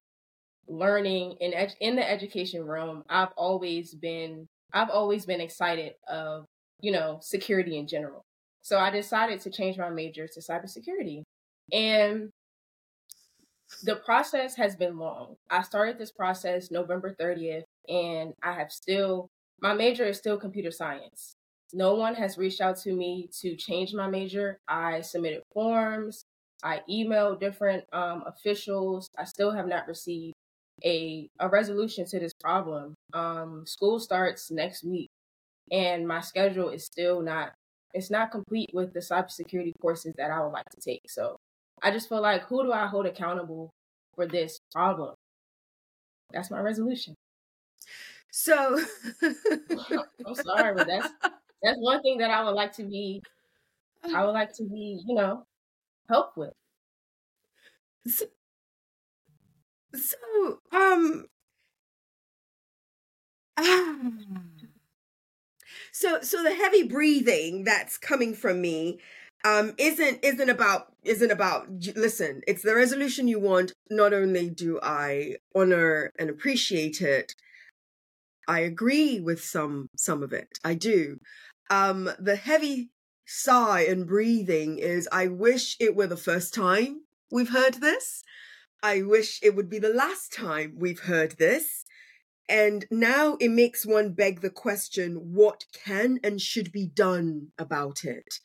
learning 0.67 1.34
in 1.39 1.53
in 1.79 1.95
the 1.95 2.10
education 2.10 2.63
realm, 2.65 3.03
I've 3.10 3.34
always 3.38 3.93
been 3.93 4.48
I've 4.74 4.89
always 4.89 5.25
been 5.25 5.41
excited 5.41 5.93
of, 6.07 6.45
you 6.81 6.91
know, 6.91 7.19
security 7.22 7.77
in 7.77 7.88
general. 7.88 8.24
So 8.65 8.79
I 8.79 8.89
decided 8.89 9.41
to 9.41 9.51
change 9.51 9.77
my 9.77 9.91
major 9.91 10.27
to 10.27 10.39
cybersecurity. 10.39 11.22
And 11.72 12.31
the 13.84 13.98
process 13.98 14.55
has 14.55 14.75
been 14.75 14.98
long. 14.98 15.36
I 15.51 15.62
started 15.62 16.00
this 16.00 16.12
process 16.12 16.72
November 16.72 17.15
30th, 17.22 17.65
and 17.88 18.34
I 18.41 18.53
have 18.53 18.72
still, 18.72 19.27
my 19.62 19.75
major 19.75 20.05
is 20.05 20.17
still 20.17 20.39
computer 20.39 20.72
science. 20.72 21.36
No 21.74 21.93
one 21.93 22.15
has 22.15 22.39
reached 22.39 22.60
out 22.60 22.77
to 22.77 22.93
me 22.93 23.29
to 23.41 23.55
change 23.55 23.93
my 23.93 24.07
major. 24.07 24.57
I 24.67 25.01
submitted 25.01 25.43
forms, 25.53 26.25
I 26.63 26.81
emailed 26.89 27.39
different 27.39 27.84
um, 27.93 28.24
officials. 28.25 29.12
I 29.15 29.25
still 29.25 29.51
have 29.51 29.67
not 29.67 29.88
received 29.88 30.34
a, 30.84 31.29
a 31.39 31.48
resolution 31.50 32.07
to 32.07 32.19
this 32.19 32.34
problem. 32.34 32.95
Um, 33.13 33.67
school 33.67 34.00
starts 34.00 34.50
next 34.50 34.84
week, 34.84 35.12
and 35.72 36.07
my 36.07 36.22
schedule 36.22 36.69
is 36.69 36.84
still 36.84 37.22
not 37.22 37.51
it's 37.96 38.12
not 38.12 38.32
complete 38.32 38.72
with 38.74 38.94
the 38.94 39.02
cybersecurity 39.02 39.74
courses 39.82 40.14
that 40.18 40.32
I 40.32 40.42
would 40.42 40.54
like 40.54 40.70
to 40.72 40.82
take. 40.82 41.10
So 41.10 41.38
I 41.84 41.92
just 41.92 42.10
feel 42.10 42.22
like 42.22 42.44
who 42.44 42.64
do 42.64 42.74
I 42.74 42.88
hold 42.88 43.08
accountable 43.08 43.72
for 44.16 44.28
this 44.28 44.60
problem? 44.74 45.16
That's 46.32 46.52
my 46.52 46.60
resolution. 46.60 47.16
So 48.32 48.80
I'm 50.25 50.36
sorry, 50.36 50.75
but 50.75 50.88
that's 50.88 51.10
that's 51.64 51.78
one 51.80 52.02
thing 52.02 52.18
that 52.20 52.32
I 52.32 52.44
would 52.44 52.52
like 52.56 52.74
to 52.74 52.84
be 52.84 53.22
I 54.14 54.25
would 54.25 54.34
like 54.34 54.54
to 54.56 54.64
be, 54.64 55.02
you 55.08 55.16
know, 55.16 55.46
help 56.10 56.38
with. 56.38 56.54
So, 58.08 58.25
so 59.96 60.62
um 60.72 61.25
ah, 63.58 63.96
so 65.96 66.20
so 66.22 66.44
the 66.44 66.54
heavy 66.54 66.84
breathing 66.84 67.64
that's 67.64 67.98
coming 67.98 68.34
from 68.34 68.60
me 68.60 69.00
um, 69.46 69.74
isn't 69.78 70.20
isn't 70.24 70.50
about 70.50 70.88
isn't 71.04 71.32
about 71.32 71.68
listen 71.96 72.42
it's 72.48 72.64
the 72.64 72.75
resolution 72.75 73.30
you 73.30 73.40
want. 73.40 73.72
Not 73.90 74.14
only 74.14 74.50
do 74.50 74.80
i 74.84 75.38
honor 75.56 76.12
and 76.20 76.30
appreciate 76.30 77.02
it 77.02 77.34
i 78.48 78.60
agree 78.60 79.22
with 79.22 79.42
some 79.42 79.88
some 79.96 80.22
of 80.22 80.34
it. 80.34 80.60
I 80.66 80.74
do. 80.74 81.20
Um 81.70 82.10
the 82.20 82.36
heavy 82.36 82.90
sigh 83.25 83.86
and 83.88 84.06
breathing 84.06 84.78
is 84.80 85.08
i 85.14 85.28
wish 85.28 85.78
it 85.80 85.96
were 85.96 86.08
the 86.08 86.18
first 86.18 86.54
time 86.54 87.04
we've 87.32 87.54
heard 87.60 87.75
this. 87.75 88.22
I 88.84 89.02
wish 89.02 89.40
it 89.42 89.56
would 89.56 89.70
be 89.70 89.80
the 89.80 89.94
last 90.04 90.34
time 90.34 90.74
we've 90.78 91.00
heard 91.00 91.38
this 91.38 91.85
and 92.48 92.86
now 92.92 93.38
it 93.40 93.50
makes 93.50 93.86
one 93.86 94.14
beg 94.14 94.42
the 94.42 94.50
question 94.50 95.34
what 95.34 95.66
can 95.74 96.20
and 96.24 96.42
should 96.42 96.72
be 96.72 96.86
done 96.86 97.52
about 97.58 98.04
it? 98.04 98.40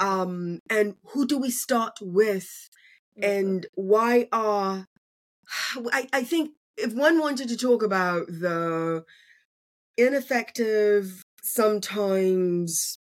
Um 0.00 0.60
and 0.70 0.96
who 1.12 1.26
do 1.26 1.38
we 1.38 1.50
start 1.50 1.98
with? 2.00 2.70
And 3.20 3.66
why 3.74 4.28
are 4.32 4.88
I, 5.92 6.08
I 6.12 6.24
think 6.24 6.52
if 6.76 6.92
one 6.92 7.20
wanted 7.20 7.48
to 7.48 7.56
talk 7.56 7.82
about 7.82 8.26
the 8.26 9.04
ineffective 9.96 11.24
sometimes 11.42 12.98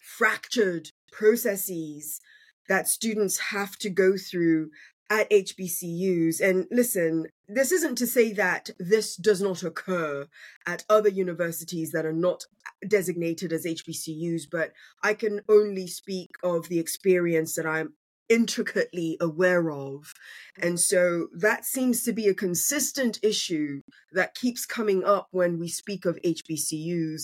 fractured 0.00 0.90
processes 1.10 2.20
that 2.68 2.86
students 2.86 3.38
have 3.50 3.76
to 3.78 3.90
go 3.90 4.16
through 4.16 4.70
at 5.10 5.28
HBCUs. 5.28 6.40
And 6.40 6.66
listen, 6.70 7.26
this 7.48 7.72
isn't 7.72 7.98
to 7.98 8.06
say 8.06 8.32
that 8.34 8.70
this 8.78 9.16
does 9.16 9.42
not 9.42 9.64
occur 9.64 10.28
at 10.66 10.84
other 10.88 11.08
universities 11.08 11.90
that 11.90 12.06
are 12.06 12.12
not 12.12 12.44
designated 12.86 13.52
as 13.52 13.66
HBCUs, 13.66 14.42
but 14.50 14.70
I 15.02 15.14
can 15.14 15.40
only 15.48 15.88
speak 15.88 16.30
of 16.44 16.68
the 16.68 16.78
experience 16.78 17.56
that 17.56 17.66
I'm 17.66 17.94
intricately 18.28 19.18
aware 19.20 19.70
of. 19.70 20.14
And 20.56 20.78
so 20.78 21.26
that 21.36 21.64
seems 21.64 22.04
to 22.04 22.12
be 22.12 22.28
a 22.28 22.34
consistent 22.34 23.18
issue 23.22 23.82
that 24.12 24.36
keeps 24.36 24.64
coming 24.64 25.04
up 25.04 25.26
when 25.32 25.58
we 25.58 25.68
speak 25.68 26.06
of 26.06 26.18
HBCUs. 26.24 27.22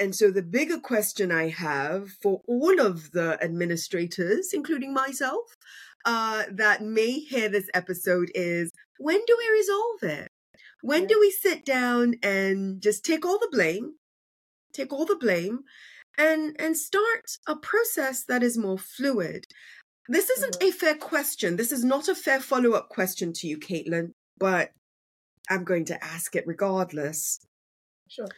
And 0.00 0.14
so 0.14 0.30
the 0.30 0.42
bigger 0.42 0.78
question 0.78 1.32
I 1.32 1.48
have 1.48 2.10
for 2.22 2.42
all 2.46 2.80
of 2.80 3.12
the 3.12 3.38
administrators, 3.42 4.50
including 4.52 4.92
myself, 4.92 5.56
uh, 6.04 6.44
that 6.50 6.82
may 6.82 7.20
hear 7.20 7.48
this 7.48 7.68
episode 7.74 8.30
is 8.34 8.70
when 8.98 9.20
do 9.26 9.36
we 9.38 9.58
resolve 9.58 10.02
it? 10.02 10.30
When 10.82 11.06
do 11.06 11.18
we 11.18 11.30
sit 11.30 11.64
down 11.64 12.14
and 12.22 12.80
just 12.80 13.04
take 13.04 13.26
all 13.26 13.38
the 13.38 13.48
blame, 13.50 13.94
take 14.72 14.92
all 14.92 15.04
the 15.04 15.16
blame, 15.16 15.60
and 16.16 16.56
and 16.58 16.76
start 16.76 17.38
a 17.46 17.56
process 17.56 18.24
that 18.24 18.42
is 18.42 18.56
more 18.56 18.78
fluid? 18.78 19.46
This 20.08 20.30
isn't 20.30 20.58
mm-hmm. 20.58 20.68
a 20.68 20.72
fair 20.72 20.94
question. 20.94 21.56
This 21.56 21.72
is 21.72 21.84
not 21.84 22.08
a 22.08 22.14
fair 22.14 22.40
follow 22.40 22.72
up 22.72 22.88
question 22.88 23.32
to 23.34 23.48
you, 23.48 23.58
Katlyn, 23.58 24.12
but 24.38 24.70
I'm 25.50 25.64
going 25.64 25.84
to 25.86 26.04
ask 26.04 26.36
it 26.36 26.46
regardless. 26.46 27.40
Sure. 28.08 28.28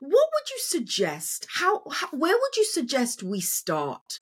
What 0.00 0.28
would 0.32 0.50
you 0.50 0.58
suggest? 0.58 1.46
How, 1.54 1.82
how 1.90 2.08
where 2.12 2.36
would 2.36 2.56
you 2.56 2.64
suggest 2.64 3.22
we 3.22 3.40
start? 3.40 4.20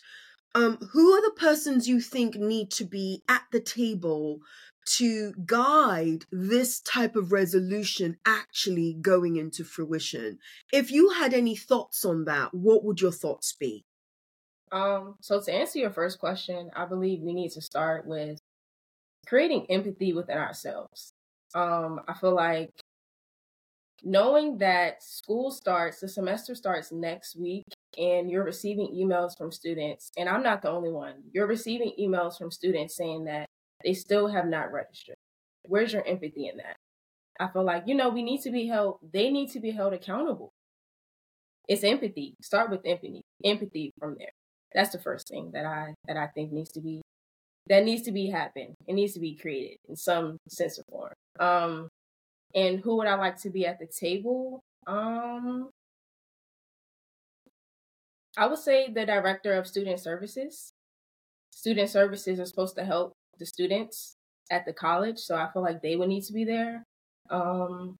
Um, 0.57 0.79
who 0.93 1.13
are 1.13 1.21
the 1.21 1.37
persons 1.37 1.87
you 1.87 2.01
think 2.01 2.35
need 2.35 2.71
to 2.73 2.87
be 2.87 3.23
at 3.29 3.43
the 3.53 3.61
table 3.61 4.39
to 4.87 5.35
guide 5.45 6.25
this 6.33 6.81
type 6.81 7.15
of 7.15 7.31
resolution 7.31 8.17
actually 8.25 8.95
going 8.95 9.37
into 9.37 9.65
fruition? 9.65 10.39
If 10.73 10.91
you 10.91 11.11
had 11.11 11.35
any 11.35 11.57
thoughts 11.57 12.07
on 12.07 12.25
that, 12.25 12.55
what 12.55 12.85
would 12.85 13.03
your 13.03 13.13
thoughts 13.13 13.53
be? 13.53 13.85
Um, 14.73 15.17
so 15.21 15.43
to 15.43 15.53
answer 15.53 15.79
your 15.79 15.91
first 15.91 16.19
question, 16.19 16.71
I 16.75 16.87
believe 16.87 17.21
we 17.21 17.35
need 17.35 17.51
to 17.53 17.61
start 17.61 18.07
with 18.07 18.39
creating 19.27 19.67
empathy 19.69 20.15
within 20.15 20.39
ourselves. 20.39 21.13
Um, 21.55 22.01
I 22.09 22.15
feel 22.15 22.35
like 22.35 22.71
knowing 24.03 24.57
that 24.59 25.03
school 25.03 25.51
starts, 25.51 26.01
the 26.01 26.09
semester 26.09 26.55
starts 26.55 26.93
next 26.93 27.37
week, 27.37 27.65
and 27.97 28.31
you're 28.31 28.45
receiving 28.45 28.95
emails 28.95 29.37
from 29.37 29.50
students, 29.53 30.11
and 30.17 30.29
I'm 30.29 30.43
not 30.43 30.62
the 30.62 30.71
only 30.71 30.91
one. 30.91 31.15
You're 31.33 31.47
receiving 31.47 31.93
emails 31.99 32.38
from 32.38 32.50
students 32.50 32.97
saying 32.97 33.25
that 33.25 33.47
they 33.85 33.95
still 33.95 34.29
have 34.29 34.47
not 34.47 34.73
registered. 34.73 35.17
Where's 35.67 35.93
your 35.93 36.07
empathy 36.07 36.49
in 36.49 36.59
that? 36.59 36.76
I 37.38 37.49
feel 37.49 37.65
like, 37.65 37.85
you 37.87 37.95
know, 37.95 38.09
we 38.09 38.23
need 38.23 38.41
to 38.43 38.50
be 38.50 38.67
held, 38.67 38.99
they 39.12 39.31
need 39.31 39.50
to 39.53 39.61
be 39.61 39.71
held 39.71 39.93
accountable. 39.93 40.50
It's 41.69 41.85
empathy. 41.85 42.35
Start 42.43 42.71
with 42.71 42.81
empathy. 42.85 43.23
Empathy 43.45 43.93
from 43.99 44.17
there. 44.19 44.31
That's 44.75 44.91
the 44.91 44.99
first 44.99 45.29
thing 45.29 45.50
that 45.53 45.65
I 45.65 45.95
that 46.07 46.17
I 46.17 46.29
think 46.29 46.53
needs 46.53 46.71
to 46.73 46.81
be 46.81 47.03
that 47.69 47.85
needs 47.85 48.03
to 48.03 48.12
be 48.12 48.31
happen. 48.31 48.75
It 48.87 48.95
needs 48.95 49.15
to 49.15 49.21
be 49.21 49.35
created 49.35 49.79
in 49.88 49.97
some 49.97 50.38
sense 50.49 50.79
or 50.79 50.85
form. 50.88 51.12
Um 51.41 51.88
and 52.55 52.81
who 52.81 52.97
would 52.97 53.09
I 53.09 53.17
like 53.17 53.38
to 53.38 53.50
be 53.50 53.67
at 53.67 53.79
the 53.79 53.87
table? 53.87 54.61
Um 54.87 55.71
I 58.37 58.47
would 58.47 58.59
say 58.59 58.90
the 58.93 59.07
director 59.07 59.55
of 59.55 59.66
student 59.66 60.00
services. 60.00 60.73
Student 61.50 61.88
services 61.88 62.38
are 62.38 62.45
supposed 62.47 62.76
to 62.76 62.85
help 62.85 63.14
the 63.38 63.47
students 63.47 64.16
at 64.50 64.66
the 64.66 64.73
college, 64.73 65.19
so 65.19 65.35
I 65.37 65.49
feel 65.52 65.62
like 65.62 65.83
they 65.83 65.97
would 65.97 66.09
need 66.09 66.25
to 66.25 66.33
be 66.33 66.45
there. 66.45 66.85
Um, 67.31 67.97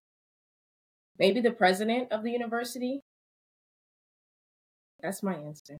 maybe 1.17 1.41
the 1.41 1.51
president 1.51 2.11
of 2.11 2.23
the 2.23 2.31
university. 2.31 3.01
That's 5.01 5.23
my 5.23 5.35
answer. 5.35 5.77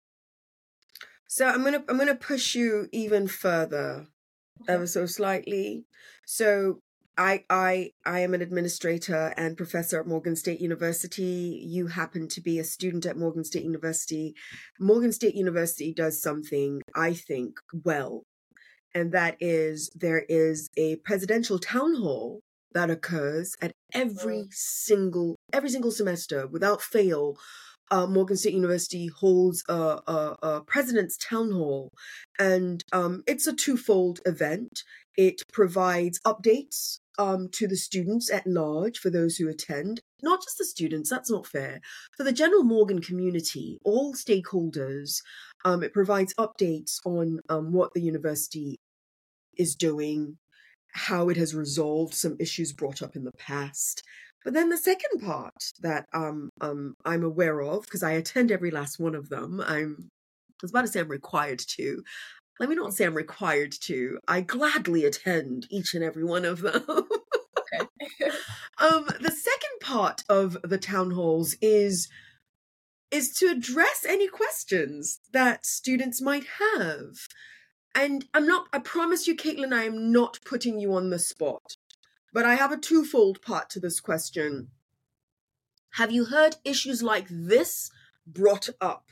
So 1.27 1.47
I'm 1.47 1.63
gonna 1.63 1.83
I'm 1.87 1.97
gonna 1.97 2.15
push 2.15 2.55
you 2.55 2.87
even 2.91 3.27
further, 3.27 4.07
okay. 4.61 4.73
ever 4.73 4.87
so 4.87 5.05
slightly. 5.05 5.85
So 6.25 6.79
I 7.17 7.43
I 7.49 7.91
I 8.05 8.19
am 8.19 8.33
an 8.33 8.41
administrator 8.41 9.33
and 9.35 9.57
professor 9.57 9.99
at 9.99 10.07
Morgan 10.07 10.35
State 10.35 10.61
University. 10.61 11.59
You 11.65 11.87
happen 11.87 12.27
to 12.29 12.41
be 12.41 12.59
a 12.59 12.63
student 12.63 13.05
at 13.05 13.17
Morgan 13.17 13.43
State 13.43 13.63
University. 13.63 14.35
Morgan 14.79 15.11
State 15.11 15.35
University 15.35 15.93
does 15.93 16.21
something 16.21 16.81
I 16.95 17.13
think 17.13 17.55
well, 17.83 18.23
and 18.93 19.11
that 19.13 19.37
is 19.39 19.89
there 19.95 20.25
is 20.29 20.69
a 20.77 20.97
presidential 20.97 21.59
town 21.59 21.95
hall 21.95 22.41
that 22.73 22.89
occurs 22.89 23.55
at 23.61 23.71
every 23.93 24.47
single 24.51 25.35
every 25.51 25.69
single 25.69 25.91
semester 25.91 26.45
without 26.45 26.81
fail 26.81 27.37
uh, 27.89 28.05
Morgan 28.05 28.37
State 28.37 28.53
University 28.53 29.07
holds 29.07 29.63
a, 29.69 29.73
a, 29.73 30.37
a 30.43 30.61
president's 30.65 31.17
town 31.17 31.51
hall, 31.51 31.91
and 32.37 32.83
um, 32.91 33.23
it's 33.25 33.47
a 33.47 33.53
twofold 33.53 34.19
event. 34.25 34.83
It 35.15 35.41
provides 35.51 36.19
updates 36.25 36.99
um, 37.17 37.49
to 37.53 37.67
the 37.67 37.75
students 37.75 38.31
at 38.31 38.45
large 38.45 38.99
for 38.99 39.09
those 39.09 39.37
who 39.37 39.49
attend, 39.49 40.01
not 40.21 40.41
just 40.41 40.57
the 40.57 40.65
students, 40.65 41.09
that's 41.09 41.31
not 41.31 41.47
fair, 41.47 41.81
for 42.15 42.23
the 42.23 42.31
general 42.31 42.63
Morgan 42.63 43.01
community, 43.01 43.79
all 43.83 44.13
stakeholders. 44.13 45.21
Um, 45.65 45.83
it 45.83 45.93
provides 45.93 46.33
updates 46.35 46.99
on 47.05 47.39
um, 47.49 47.73
what 47.73 47.93
the 47.93 48.01
university 48.01 48.79
is 49.57 49.75
doing, 49.75 50.37
how 50.93 51.29
it 51.29 51.37
has 51.37 51.55
resolved 51.55 52.13
some 52.13 52.37
issues 52.39 52.73
brought 52.73 53.01
up 53.01 53.15
in 53.15 53.23
the 53.23 53.31
past. 53.33 54.03
But 54.43 54.53
then 54.53 54.69
the 54.69 54.77
second 54.77 55.21
part 55.21 55.73
that 55.81 56.05
um, 56.13 56.49
um, 56.61 56.95
I'm 57.03 57.23
aware 57.23 57.61
of, 57.61 57.83
because 57.83 58.03
I 58.03 58.11
attend 58.11 58.51
every 58.51 58.71
last 58.71 58.99
one 58.99 59.15
of 59.15 59.29
them, 59.29 59.61
I'm 59.65 60.09
I 60.57 60.63
was 60.63 60.71
about 60.71 60.81
to 60.81 60.87
say 60.87 61.01
I'm 61.01 61.07
required 61.07 61.59
to. 61.59 62.03
Let 62.59 62.69
me 62.69 62.75
not 62.75 62.93
say 62.93 63.05
I'm 63.05 63.13
required 63.13 63.71
to. 63.81 64.19
I 64.27 64.41
gladly 64.41 65.05
attend 65.05 65.67
each 65.69 65.93
and 65.93 66.03
every 66.03 66.23
one 66.23 66.45
of 66.45 66.61
them. 66.61 66.83
um, 68.79 69.05
the 69.19 69.31
second 69.31 69.79
part 69.81 70.23
of 70.27 70.57
the 70.63 70.77
town 70.77 71.11
halls 71.11 71.55
is 71.61 72.09
is 73.09 73.31
to 73.33 73.47
address 73.47 74.05
any 74.07 74.27
questions 74.27 75.21
that 75.31 75.65
students 75.65 76.21
might 76.21 76.45
have. 76.59 77.15
And 77.95 78.25
I'm 78.33 78.45
not, 78.45 78.67
I 78.73 78.79
promise 78.79 79.27
you, 79.27 79.35
Katlyn, 79.35 79.73
I 79.73 79.83
am 79.83 80.11
not 80.11 80.39
putting 80.45 80.79
you 80.79 80.93
on 80.93 81.09
the 81.09 81.19
spot. 81.19 81.77
But 82.33 82.45
I 82.45 82.55
have 82.55 82.71
a 82.71 82.77
twofold 82.77 83.41
part 83.41 83.69
to 83.71 83.79
this 83.79 83.99
question. 83.99 84.67
Have 85.91 86.11
you 86.11 86.25
heard 86.25 86.57
issues 86.65 87.01
like 87.01 87.27
this 87.29 87.89
brought 88.25 88.69
up 88.81 89.09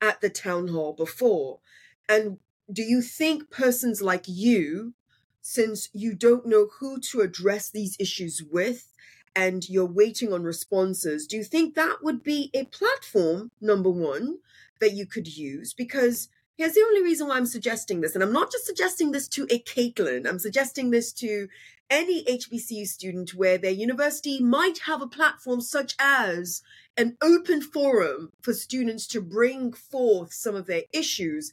at 0.00 0.20
the 0.20 0.30
town 0.30 0.68
hall 0.68 0.92
before? 0.92 1.60
And 2.08 2.38
do 2.72 2.82
you 2.82 3.00
think 3.00 3.50
persons 3.50 4.02
like 4.02 4.24
you, 4.26 4.94
since 5.40 5.88
you 5.92 6.14
don't 6.14 6.46
know 6.46 6.68
who 6.78 6.98
to 7.00 7.20
address 7.20 7.70
these 7.70 7.96
issues 7.98 8.42
with 8.42 8.92
and 9.34 9.68
you're 9.68 9.86
waiting 9.86 10.32
on 10.32 10.42
responses, 10.42 11.26
do 11.26 11.36
you 11.36 11.44
think 11.44 11.74
that 11.74 11.98
would 12.02 12.22
be 12.22 12.50
a 12.54 12.64
platform, 12.64 13.50
number 13.60 13.90
one, 13.90 14.38
that 14.80 14.92
you 14.92 15.06
could 15.06 15.36
use? 15.36 15.72
Because 15.72 16.28
here's 16.56 16.74
the 16.74 16.82
only 16.82 17.02
reason 17.02 17.28
why 17.28 17.36
I'm 17.36 17.46
suggesting 17.46 18.00
this, 18.00 18.14
and 18.14 18.22
I'm 18.22 18.32
not 18.32 18.52
just 18.52 18.66
suggesting 18.66 19.12
this 19.12 19.28
to 19.28 19.46
a 19.48 19.60
Katlyn, 19.60 20.28
I'm 20.28 20.38
suggesting 20.38 20.90
this 20.90 21.12
to 21.14 21.48
any 21.90 22.24
HBCU 22.24 22.86
student 22.86 23.34
where 23.34 23.56
their 23.56 23.70
university 23.70 24.42
might 24.42 24.80
have 24.80 25.00
a 25.00 25.06
platform 25.06 25.60
such 25.60 25.94
as 25.98 26.62
an 26.96 27.16
open 27.22 27.62
forum 27.62 28.32
for 28.42 28.52
students 28.52 29.06
to 29.06 29.22
bring 29.22 29.72
forth 29.72 30.34
some 30.34 30.54
of 30.54 30.66
their 30.66 30.82
issues, 30.92 31.52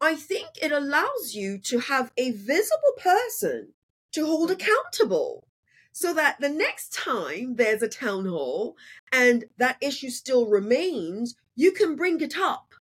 I 0.00 0.14
think 0.14 0.48
it 0.60 0.72
allows 0.72 1.34
you 1.34 1.58
to 1.58 1.78
have 1.78 2.12
a 2.16 2.30
visible 2.32 2.94
person 2.98 3.72
to 4.12 4.26
hold 4.26 4.50
accountable 4.50 5.46
so 5.92 6.12
that 6.12 6.36
the 6.40 6.48
next 6.48 6.92
time 6.92 7.56
there's 7.56 7.82
a 7.82 7.88
town 7.88 8.26
hall 8.26 8.76
and 9.10 9.46
that 9.56 9.78
issue 9.80 10.10
still 10.10 10.46
remains, 10.46 11.34
you 11.54 11.72
can 11.72 11.96
bring 11.96 12.20
it 12.20 12.36
up 12.36 12.74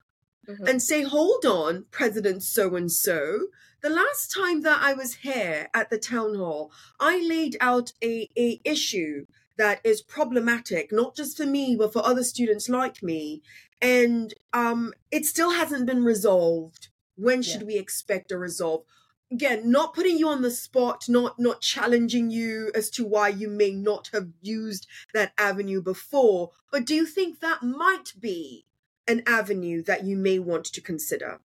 mm-hmm. 0.48 0.68
and 0.68 0.82
say, 0.82 1.04
hold 1.04 1.46
on, 1.46 1.86
President 1.92 2.44
so 2.44 2.76
and 2.76 2.92
so, 2.92 3.48
the 3.82 3.90
last 3.90 4.34
time 4.36 4.62
that 4.62 4.82
I 4.82 4.94
was 4.94 5.16
here 5.16 5.70
at 5.74 5.90
the 5.90 5.98
town 5.98 6.36
hall, 6.36 6.72
I 7.00 7.20
laid 7.26 7.56
out 7.62 7.94
a, 8.04 8.30
a 8.38 8.60
issue 8.66 9.26
that 9.58 9.80
is 9.84 10.02
problematic, 10.02 10.92
not 10.92 11.16
just 11.16 11.38
for 11.38 11.46
me, 11.46 11.76
but 11.78 11.94
for 11.94 12.06
other 12.06 12.24
students 12.24 12.68
like 12.68 13.02
me. 13.02 13.42
And 13.82 14.34
um, 14.54 14.94
it 15.12 15.26
still 15.26 15.52
hasn't 15.52 15.86
been 15.86 16.04
resolved. 16.04 16.90
When 17.16 17.42
should 17.42 17.62
yeah. 17.62 17.68
we 17.68 17.78
expect 17.78 18.32
a 18.32 18.38
resolve? 18.38 18.84
Again, 19.32 19.72
not 19.72 19.96
putting 19.96 20.18
you 20.18 20.28
on 20.30 20.44
the 20.44 20.52
spot, 20.52 21.06
not 21.10 21.40
not 21.40 21.62
challenging 21.62 22.30
you 22.30 22.72
as 22.76 22.90
to 22.92 23.06
why 23.06 23.30
you 23.30 23.50
may 23.50 23.72
not 23.72 24.10
have 24.14 24.30
used 24.42 24.88
that 25.14 25.34
avenue 25.38 25.82
before, 25.82 26.52
but 26.72 26.86
do 26.86 26.94
you 26.94 27.06
think 27.06 27.40
that 27.40 27.64
might 27.64 28.14
be 28.20 28.66
an 29.08 29.24
avenue 29.26 29.82
that 29.84 30.04
you 30.04 30.16
may 30.16 30.40
want 30.40 30.66
to 30.66 30.82
consider? 30.82 31.40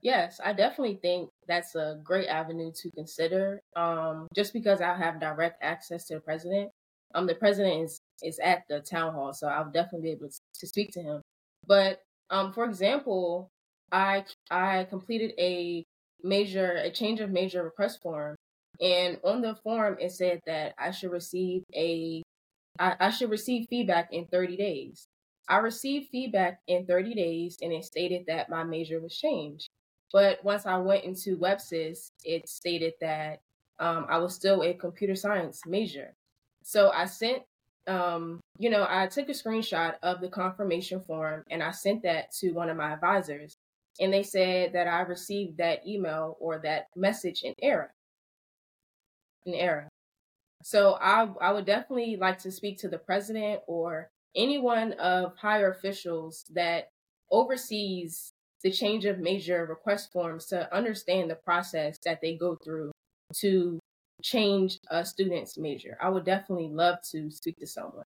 Yes, 0.00 0.40
I 0.44 0.52
definitely 0.52 0.98
think 1.00 1.30
that's 1.48 1.74
a 1.74 1.98
great 2.04 2.28
avenue 2.28 2.70
to 2.76 2.90
consider. 2.90 3.60
Um, 3.74 4.28
just 4.34 4.52
because 4.52 4.80
I 4.80 4.96
have 4.96 5.18
direct 5.20 5.62
access 5.62 6.06
to 6.06 6.14
the 6.14 6.20
president. 6.20 6.70
Um, 7.14 7.26
the 7.26 7.34
president 7.34 7.84
is 7.84 8.00
is 8.22 8.38
at 8.40 8.64
the 8.68 8.80
town 8.80 9.14
hall, 9.14 9.32
so 9.32 9.48
I'll 9.48 9.70
definitely 9.70 10.02
be 10.02 10.10
able 10.12 10.28
to, 10.28 10.40
to 10.60 10.66
speak 10.66 10.92
to 10.92 11.02
him. 11.02 11.22
But 11.66 12.02
um, 12.30 12.52
for 12.52 12.64
example, 12.64 13.50
I 13.92 14.24
I 14.50 14.84
completed 14.84 15.32
a 15.38 15.84
major 16.22 16.72
a 16.76 16.90
change 16.90 17.20
of 17.20 17.30
major 17.30 17.62
request 17.62 18.02
form, 18.02 18.36
and 18.80 19.18
on 19.24 19.42
the 19.42 19.54
form 19.56 19.96
it 20.00 20.12
said 20.12 20.40
that 20.46 20.74
I 20.78 20.90
should 20.90 21.12
receive 21.12 21.62
a 21.74 22.22
I, 22.78 22.96
I 23.00 23.10
should 23.10 23.30
receive 23.30 23.66
feedback 23.70 24.12
in 24.12 24.26
30 24.26 24.56
days. 24.56 25.06
I 25.48 25.58
received 25.58 26.08
feedback 26.10 26.58
in 26.66 26.86
30 26.86 27.14
days, 27.14 27.56
and 27.62 27.72
it 27.72 27.84
stated 27.84 28.24
that 28.26 28.50
my 28.50 28.64
major 28.64 29.00
was 29.00 29.16
changed. 29.16 29.68
But 30.12 30.42
once 30.44 30.66
I 30.66 30.76
went 30.78 31.04
into 31.04 31.38
WEBSIS, 31.38 32.10
it 32.24 32.48
stated 32.48 32.94
that 33.00 33.40
um, 33.78 34.06
I 34.08 34.18
was 34.18 34.34
still 34.34 34.62
a 34.62 34.74
computer 34.74 35.14
science 35.14 35.60
major. 35.66 36.14
So 36.62 36.90
I 36.90 37.06
sent, 37.06 37.42
um, 37.86 38.40
you 38.58 38.70
know, 38.70 38.86
I 38.88 39.06
took 39.06 39.28
a 39.28 39.32
screenshot 39.32 39.94
of 40.02 40.20
the 40.20 40.28
confirmation 40.28 41.00
form 41.00 41.44
and 41.50 41.62
I 41.62 41.70
sent 41.70 42.02
that 42.02 42.32
to 42.40 42.52
one 42.52 42.70
of 42.70 42.76
my 42.76 42.92
advisors. 42.92 43.55
And 44.00 44.12
they 44.12 44.22
said 44.22 44.72
that 44.74 44.86
I 44.86 45.00
received 45.00 45.58
that 45.58 45.86
email 45.86 46.36
or 46.40 46.58
that 46.58 46.86
message 46.94 47.42
in 47.42 47.54
error. 47.62 47.92
In 49.44 49.54
error. 49.54 49.88
So 50.62 50.98
I, 51.00 51.28
I 51.40 51.52
would 51.52 51.66
definitely 51.66 52.16
like 52.16 52.38
to 52.40 52.50
speak 52.50 52.78
to 52.78 52.88
the 52.88 52.98
president 52.98 53.60
or 53.66 54.10
anyone 54.34 54.92
of 54.94 55.36
higher 55.36 55.70
officials 55.70 56.44
that 56.54 56.90
oversees 57.30 58.32
the 58.62 58.70
change 58.70 59.04
of 59.04 59.18
major 59.18 59.64
request 59.66 60.12
forms 60.12 60.46
to 60.46 60.74
understand 60.74 61.30
the 61.30 61.36
process 61.36 61.98
that 62.04 62.20
they 62.20 62.36
go 62.36 62.56
through 62.64 62.90
to 63.34 63.78
change 64.22 64.78
a 64.90 65.04
student's 65.04 65.58
major. 65.58 65.96
I 66.00 66.08
would 66.08 66.24
definitely 66.24 66.68
love 66.68 66.98
to 67.12 67.30
speak 67.30 67.56
to 67.58 67.66
someone. 67.66 68.04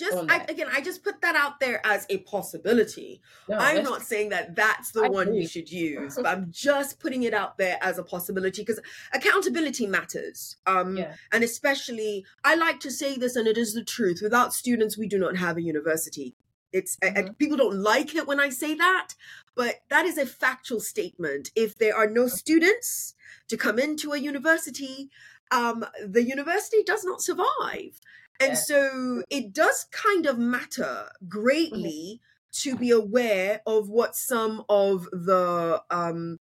Just 0.00 0.16
I, 0.30 0.44
again, 0.48 0.66
I 0.72 0.80
just 0.80 1.04
put 1.04 1.20
that 1.20 1.36
out 1.36 1.60
there 1.60 1.84
as 1.86 2.06
a 2.08 2.18
possibility. 2.18 3.20
No, 3.48 3.58
I'm 3.58 3.84
not 3.84 4.00
saying 4.00 4.30
that 4.30 4.56
that's 4.56 4.92
the 4.92 5.02
I 5.02 5.08
one 5.08 5.28
agree. 5.28 5.42
you 5.42 5.46
should 5.46 5.70
use, 5.70 6.16
but 6.16 6.26
I'm 6.26 6.48
just 6.50 6.98
putting 6.98 7.24
it 7.24 7.34
out 7.34 7.58
there 7.58 7.76
as 7.82 7.98
a 7.98 8.02
possibility 8.02 8.62
because 8.62 8.80
accountability 9.12 9.86
matters. 9.86 10.56
Um, 10.66 10.96
yeah. 10.96 11.16
and 11.32 11.44
especially, 11.44 12.24
I 12.44 12.54
like 12.54 12.80
to 12.80 12.90
say 12.90 13.18
this, 13.18 13.36
and 13.36 13.46
it 13.46 13.58
is 13.58 13.74
the 13.74 13.84
truth. 13.84 14.20
Without 14.22 14.54
students, 14.54 14.96
we 14.96 15.06
do 15.06 15.18
not 15.18 15.36
have 15.36 15.58
a 15.58 15.62
university. 15.62 16.34
It's 16.72 16.96
mm-hmm. 16.96 17.34
people 17.34 17.58
don't 17.58 17.76
like 17.76 18.14
it 18.14 18.26
when 18.26 18.40
I 18.40 18.48
say 18.48 18.74
that, 18.74 19.08
but 19.54 19.82
that 19.90 20.06
is 20.06 20.16
a 20.16 20.24
factual 20.24 20.80
statement. 20.80 21.50
If 21.54 21.76
there 21.76 21.94
are 21.94 22.08
no 22.08 22.26
students 22.26 23.14
to 23.48 23.58
come 23.58 23.78
into 23.78 24.12
a 24.12 24.18
university, 24.18 25.10
um, 25.50 25.84
the 26.06 26.22
university 26.22 26.82
does 26.82 27.04
not 27.04 27.20
survive. 27.20 27.99
And 28.40 28.52
yeah. 28.52 28.54
so 28.54 29.22
it 29.28 29.52
does 29.52 29.86
kind 29.92 30.24
of 30.24 30.38
matter 30.38 31.10
greatly 31.28 32.20
mm-hmm. 32.22 32.70
to 32.70 32.76
be 32.76 32.90
aware 32.90 33.60
of 33.66 33.90
what 33.90 34.16
some 34.16 34.64
of 34.68 35.04
the 35.12 35.82
um, 35.90 36.38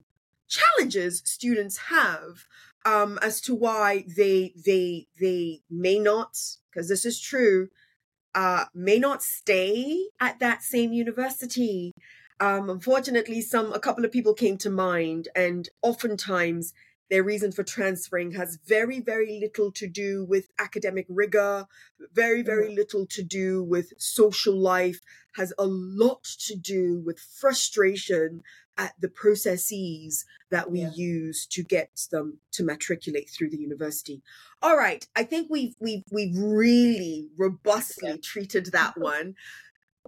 challenges 0.48 1.22
students 1.24 1.78
have 1.78 2.46
um, 2.86 3.20
as 3.22 3.40
to 3.42 3.56
why 3.56 4.06
they 4.18 4.54
they 4.66 5.08
they 5.20 5.62
may 5.70 6.00
not, 6.00 6.38
because 6.70 6.90
this 6.90 7.06
is 7.06 7.20
true, 7.20 7.70
uh, 8.36 8.66
may 8.74 9.00
not 9.00 9.24
stay 9.24 10.08
at 10.20 10.40
that 10.40 10.64
same 10.64 10.94
university. 10.94 11.94
Um, 12.40 12.70
unfortunately, 12.70 13.42
some 13.42 13.72
a 13.72 13.80
couple 13.80 14.04
of 14.04 14.12
people 14.12 14.34
came 14.34 14.58
to 14.58 14.70
mind, 14.70 15.30
and 15.36 15.70
oftentimes 15.82 16.74
their 17.14 17.24
reason 17.24 17.52
for 17.52 17.62
transferring 17.62 18.32
has 18.32 18.58
very, 18.66 19.00
very 19.00 19.40
little 19.40 19.72
to 19.74 19.88
do 19.88 20.26
with 20.26 20.48
academic 20.58 21.06
rigor, 21.08 21.68
very, 22.12 22.42
very 22.42 22.70
mm. 22.72 22.76
little 22.76 23.06
to 23.06 23.22
do 23.22 23.64
with 23.64 23.94
social 24.00 24.60
life, 24.60 25.00
has 25.36 25.54
a 25.60 25.68
lot 25.68 26.24
to 26.24 26.56
do 26.56 27.04
with 27.06 27.20
frustration 27.20 28.42
at 28.80 28.94
the 29.00 29.10
processes 29.10 30.26
that 30.50 30.72
we 30.72 30.82
yeah. 30.82 30.92
use 30.96 31.46
to 31.46 31.62
get 31.62 32.08
them 32.10 32.40
to 32.52 32.64
matriculate 32.64 33.30
through 33.30 33.52
the 33.52 33.60
university. 33.60 34.24
All 34.64 34.76
right, 34.76 35.08
I 35.16 35.22
think 35.24 35.52
we've 35.52 35.76
we've 35.80 36.06
we've 36.12 36.36
really 36.36 37.28
robustly 37.38 38.10
yeah. 38.10 38.18
treated 38.24 38.72
that 38.72 38.98
one. 38.98 39.36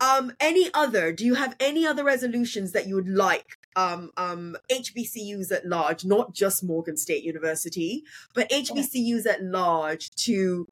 Um, 0.02 0.34
any 0.40 0.72
other? 0.74 1.14
Do 1.14 1.24
you 1.24 1.36
have 1.36 1.56
any 1.60 1.86
other 1.86 2.04
resolutions 2.04 2.72
that 2.72 2.88
you 2.88 2.96
would 2.96 3.08
like 3.08 3.60
um, 3.76 4.12
um, 4.18 4.58
HBCUs 4.72 5.52
at 5.52 5.66
large, 5.66 6.06
not 6.06 6.34
just 6.34 6.64
Morgan 6.64 6.98
State 6.98 7.24
University, 7.24 8.04
but 8.34 8.50
HBCUs 8.50 9.26
at 9.26 9.44
large 9.44 10.10
to 10.16 10.68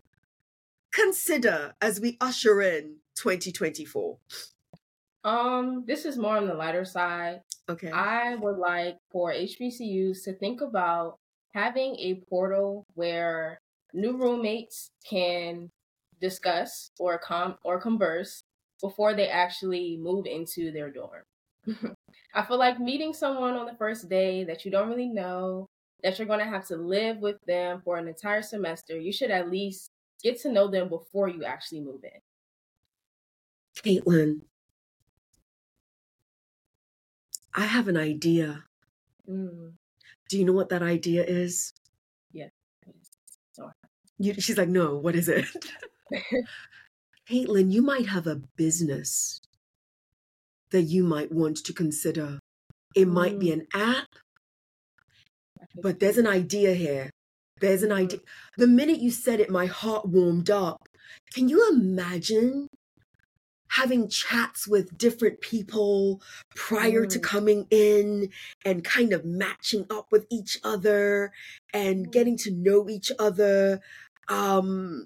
consider 0.91 1.73
as 1.81 1.99
we 1.99 2.17
usher 2.21 2.61
in 2.61 2.97
2024? 3.15 4.17
Um, 5.23 5.83
this 5.87 6.05
is 6.05 6.17
more 6.17 6.37
on 6.37 6.47
the 6.47 6.53
lighter 6.53 6.85
side. 6.85 7.41
Okay. 7.69 7.89
I 7.89 8.35
would 8.35 8.57
like 8.57 8.97
for 9.11 9.31
HBCUs 9.31 10.23
to 10.25 10.33
think 10.33 10.61
about 10.61 11.17
having 11.53 11.95
a 11.95 12.21
portal 12.29 12.85
where 12.93 13.61
new 13.93 14.17
roommates 14.17 14.91
can 15.09 15.71
discuss 16.19 16.91
or 16.99 17.17
com 17.17 17.55
or 17.63 17.79
converse 17.79 18.43
before 18.81 19.13
they 19.13 19.29
actually 19.29 19.97
move 19.97 20.25
into 20.25 20.71
their 20.71 20.89
dorm. 20.89 21.23
I 22.33 22.43
feel 22.43 22.57
like 22.57 22.79
meeting 22.79 23.13
someone 23.13 23.55
on 23.55 23.65
the 23.65 23.75
first 23.75 24.09
day 24.09 24.43
that 24.45 24.65
you 24.65 24.71
don't 24.71 24.89
really 24.89 25.07
know, 25.07 25.69
that 26.03 26.17
you're 26.17 26.27
going 26.27 26.39
to 26.39 26.45
have 26.45 26.67
to 26.67 26.75
live 26.75 27.17
with 27.17 27.37
them 27.45 27.81
for 27.83 27.97
an 27.97 28.07
entire 28.07 28.41
semester, 28.41 28.97
you 28.97 29.13
should 29.13 29.31
at 29.31 29.49
least 29.49 29.91
get 30.21 30.39
to 30.41 30.51
know 30.51 30.67
them 30.67 30.89
before 30.89 31.27
you 31.27 31.43
actually 31.43 31.81
move 31.81 32.03
in. 32.03 32.19
Katlyn, 33.75 34.41
I 37.53 37.65
have 37.65 37.87
an 37.87 37.97
idea. 37.97 38.63
Mm. 39.29 39.73
Do 40.29 40.37
you 40.37 40.45
know 40.45 40.53
what 40.53 40.69
that 40.69 40.81
idea 40.81 41.23
is? 41.23 41.73
Yeah. 42.31 42.49
You, 44.19 44.33
she's 44.35 44.57
like, 44.57 44.69
no, 44.69 44.97
what 44.97 45.15
is 45.15 45.27
it? 45.27 45.45
Katlyn, 47.29 47.71
you 47.71 47.81
might 47.81 48.07
have 48.07 48.27
a 48.27 48.41
business 48.55 49.41
that 50.73 50.83
you 50.83 51.03
might 51.03 51.31
want 51.31 51.57
to 51.57 51.71
consider. 51.71 52.39
It 52.95 53.07
mm. 53.07 53.11
might 53.13 53.39
be 53.39 53.47
mm. 53.47 53.53
an 53.53 53.67
app, 53.73 54.07
but 55.81 55.99
there's 55.99 56.17
an 56.17 56.27
idea 56.27 56.73
here. 56.73 57.09
There's 57.61 57.83
an 57.83 57.91
idea. 57.91 58.19
The 58.57 58.67
minute 58.67 58.99
you 58.99 59.11
said 59.11 59.39
it, 59.39 59.49
my 59.49 59.67
heart 59.67 60.07
warmed 60.07 60.49
up. 60.49 60.89
Can 61.33 61.47
you 61.47 61.69
imagine 61.71 62.67
having 63.69 64.09
chats 64.09 64.67
with 64.67 64.97
different 64.97 65.41
people 65.41 66.21
prior 66.55 67.05
mm. 67.05 67.09
to 67.09 67.19
coming 67.19 67.67
in 67.69 68.29
and 68.65 68.83
kind 68.83 69.13
of 69.13 69.23
matching 69.23 69.85
up 69.89 70.07
with 70.11 70.25
each 70.29 70.57
other 70.63 71.31
and 71.73 72.11
getting 72.11 72.35
to 72.37 72.51
know 72.51 72.89
each 72.89 73.11
other? 73.19 73.79
Um, 74.27 75.05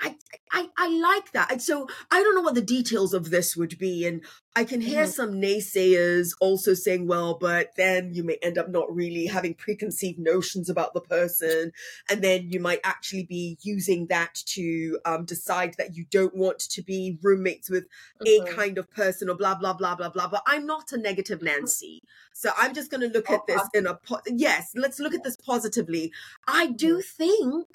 I, 0.00 0.16
I 0.52 0.68
I 0.76 0.88
like 0.88 1.32
that. 1.32 1.50
And 1.50 1.62
so 1.62 1.86
I 2.10 2.22
don't 2.22 2.34
know 2.34 2.42
what 2.42 2.54
the 2.54 2.62
details 2.62 3.14
of 3.14 3.30
this 3.30 3.56
would 3.56 3.78
be. 3.78 4.06
And 4.06 4.22
I 4.54 4.64
can 4.64 4.80
hear 4.80 5.02
mm-hmm. 5.02 5.10
some 5.10 5.32
naysayers 5.32 6.30
also 6.40 6.72
saying, 6.74 7.06
well, 7.06 7.36
but 7.38 7.70
then 7.76 8.14
you 8.14 8.24
may 8.24 8.38
end 8.42 8.56
up 8.56 8.70
not 8.70 8.94
really 8.94 9.26
having 9.26 9.54
preconceived 9.54 10.18
notions 10.18 10.70
about 10.70 10.94
the 10.94 11.00
person. 11.00 11.72
And 12.08 12.22
then 12.22 12.50
you 12.50 12.60
might 12.60 12.80
actually 12.84 13.24
be 13.24 13.58
using 13.62 14.06
that 14.06 14.34
to 14.46 14.98
um, 15.04 15.24
decide 15.24 15.74
that 15.78 15.94
you 15.94 16.06
don't 16.10 16.34
want 16.34 16.60
to 16.60 16.82
be 16.82 17.18
roommates 17.22 17.68
with 17.68 17.84
mm-hmm. 18.24 18.46
a 18.46 18.54
kind 18.54 18.78
of 18.78 18.90
person 18.90 19.28
or 19.28 19.34
blah, 19.34 19.56
blah, 19.56 19.74
blah, 19.74 19.94
blah, 19.94 20.08
blah. 20.08 20.28
But 20.28 20.42
I'm 20.46 20.66
not 20.66 20.92
a 20.92 20.96
negative 20.96 21.42
Nancy. 21.42 22.02
So 22.32 22.50
I'm 22.56 22.72
just 22.72 22.90
going 22.90 23.02
to 23.02 23.08
look 23.08 23.26
oh, 23.30 23.34
at 23.34 23.46
this 23.46 23.62
in 23.74 23.86
a, 23.86 23.94
po- 23.94 24.20
yes, 24.26 24.70
let's 24.74 25.00
look 25.00 25.14
at 25.14 25.24
this 25.24 25.36
positively. 25.36 26.12
I 26.46 26.68
do 26.68 26.98
mm-hmm. 26.98 27.00
think 27.00 27.66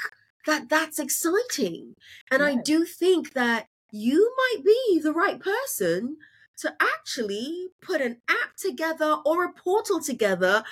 that 0.46 0.70
that's 0.70 1.00
exciting. 1.00 1.96
And 2.30 2.42
yes. 2.42 2.58
I 2.58 2.62
do 2.62 2.86
think 2.86 3.34
that 3.34 3.68
you 3.92 4.34
might 4.38 4.64
be 4.64 5.00
the 5.02 5.14
right 5.14 5.40
person 5.40 6.18
to 6.62 6.74
actually 6.80 7.70
put 7.82 8.02
an 8.02 8.18
app 8.30 8.56
together 8.56 9.18
or 9.26 9.44
a 9.44 9.52
portal 9.52 10.00
together 10.00 10.64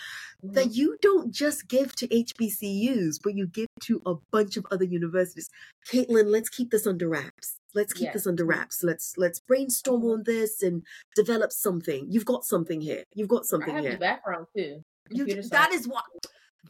mm-hmm. 0.43 0.53
that 0.53 0.75
you 0.75 0.97
don't 1.01 1.33
just 1.33 1.67
give 1.67 1.95
to 1.95 2.07
HBCUs, 2.07 3.19
but 3.23 3.35
you 3.35 3.47
give 3.47 3.67
to 3.81 4.01
a 4.05 4.15
bunch 4.31 4.55
of 4.55 4.65
other 4.69 4.85
universities. 4.85 5.49
Katlyn, 5.91 6.27
let's 6.27 6.49
keep 6.49 6.69
this 6.69 6.85
under 6.85 7.09
wraps. 7.09 7.57
Let's 7.73 7.93
keep 7.93 8.05
yes. 8.05 8.13
this 8.13 8.27
under 8.27 8.45
wraps. 8.45 8.83
Let's 8.83 9.13
let's 9.17 9.39
brainstorm 9.39 10.03
on 10.03 10.23
this 10.25 10.63
and 10.63 10.83
develop 11.15 11.51
something. 11.51 12.07
You've 12.09 12.25
got 12.25 12.43
something 12.43 12.81
here. 12.81 13.03
You've 13.13 13.27
got 13.27 13.45
something 13.45 13.71
I 13.71 13.75
have 13.75 13.83
here. 13.83 13.93
The 13.93 13.99
background 13.99 14.47
too. 14.55 14.83
You, 15.11 15.41
that 15.49 15.71
is 15.71 15.87
what 15.87 16.03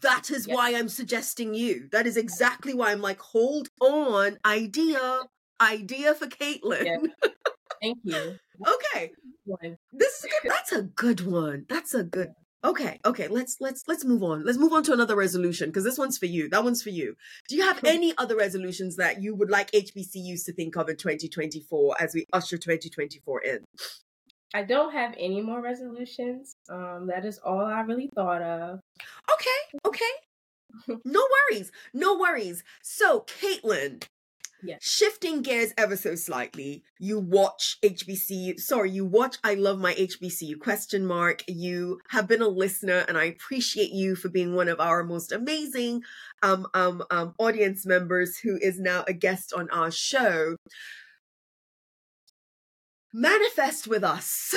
that 0.01 0.29
is 0.31 0.47
why 0.47 0.73
I'm 0.75 0.89
suggesting 0.89 1.53
you. 1.53 1.89
That 1.91 2.07
is 2.07 2.17
exactly 2.17 2.73
why 2.73 2.91
I'm 2.91 3.01
like, 3.01 3.19
hold 3.19 3.69
on, 3.81 4.37
idea, 4.45 5.21
idea 5.61 6.13
for 6.15 6.27
Katlyn. 6.27 7.09
Thank 7.81 7.99
you. 8.03 8.37
okay. 8.65 9.11
This 9.93 10.23
is 10.23 10.27
good. 10.41 10.51
That's 10.51 10.71
a 10.71 10.83
good 10.83 11.25
one. 11.25 11.65
That's 11.69 11.93
a 11.93 12.03
good. 12.03 12.33
Okay, 12.61 12.99
okay. 13.05 13.29
Let's 13.29 13.55
let's 13.61 13.83
let's 13.87 14.03
move 14.03 14.21
on. 14.21 14.43
Let's 14.45 14.57
move 14.57 14.73
on 14.73 14.83
to 14.83 14.93
another 14.93 15.15
resolution 15.15 15.69
because 15.69 15.85
this 15.85 15.97
one's 15.97 16.17
for 16.17 16.25
you. 16.25 16.49
That 16.49 16.63
one's 16.63 16.83
for 16.83 16.89
you. 16.89 17.15
Do 17.47 17.55
you 17.55 17.63
have 17.63 17.81
any 17.85 18.13
other 18.17 18.35
resolutions 18.35 18.97
that 18.97 19.21
you 19.21 19.33
would 19.33 19.49
like 19.49 19.71
HBCUs 19.71 20.43
to 20.45 20.53
think 20.53 20.75
of 20.75 20.89
in 20.89 20.97
2024 20.97 21.95
as 22.01 22.13
we 22.13 22.25
usher 22.33 22.57
2024 22.57 23.41
in? 23.43 23.59
I 24.53 24.63
don't 24.63 24.93
have 24.93 25.13
any 25.17 25.41
more 25.41 25.61
resolutions. 25.61 26.55
Um, 26.69 27.07
that 27.07 27.25
is 27.25 27.39
all 27.39 27.61
I 27.61 27.81
really 27.81 28.09
thought 28.15 28.41
of. 28.41 28.79
Okay, 29.31 29.79
okay. 29.85 30.97
no 31.05 31.27
worries, 31.51 31.71
no 31.93 32.17
worries. 32.17 32.63
So, 32.81 33.25
Katlyn, 33.27 34.03
yes. 34.63 34.83
shifting 34.83 35.41
gears 35.41 35.73
ever 35.77 35.95
so 35.95 36.15
slightly, 36.15 36.83
you 36.99 37.19
watch 37.19 37.77
HBCU. 37.83 38.59
Sorry, 38.59 38.89
you 38.89 39.05
watch 39.05 39.37
I 39.43 39.53
Love 39.53 39.79
My 39.79 39.93
HBCU 39.93 40.59
question 40.59 41.05
mark. 41.05 41.43
You 41.47 41.99
have 42.09 42.27
been 42.27 42.41
a 42.41 42.47
listener, 42.47 43.05
and 43.07 43.17
I 43.17 43.25
appreciate 43.25 43.91
you 43.91 44.15
for 44.15 44.29
being 44.29 44.55
one 44.55 44.67
of 44.67 44.79
our 44.79 45.03
most 45.03 45.31
amazing 45.31 46.03
um, 46.41 46.67
um, 46.73 47.03
um, 47.11 47.35
audience 47.37 47.85
members 47.85 48.37
who 48.37 48.57
is 48.57 48.79
now 48.79 49.03
a 49.07 49.13
guest 49.13 49.53
on 49.53 49.69
our 49.69 49.91
show 49.91 50.55
manifest 53.13 53.87
with 53.87 54.03
us 54.03 54.55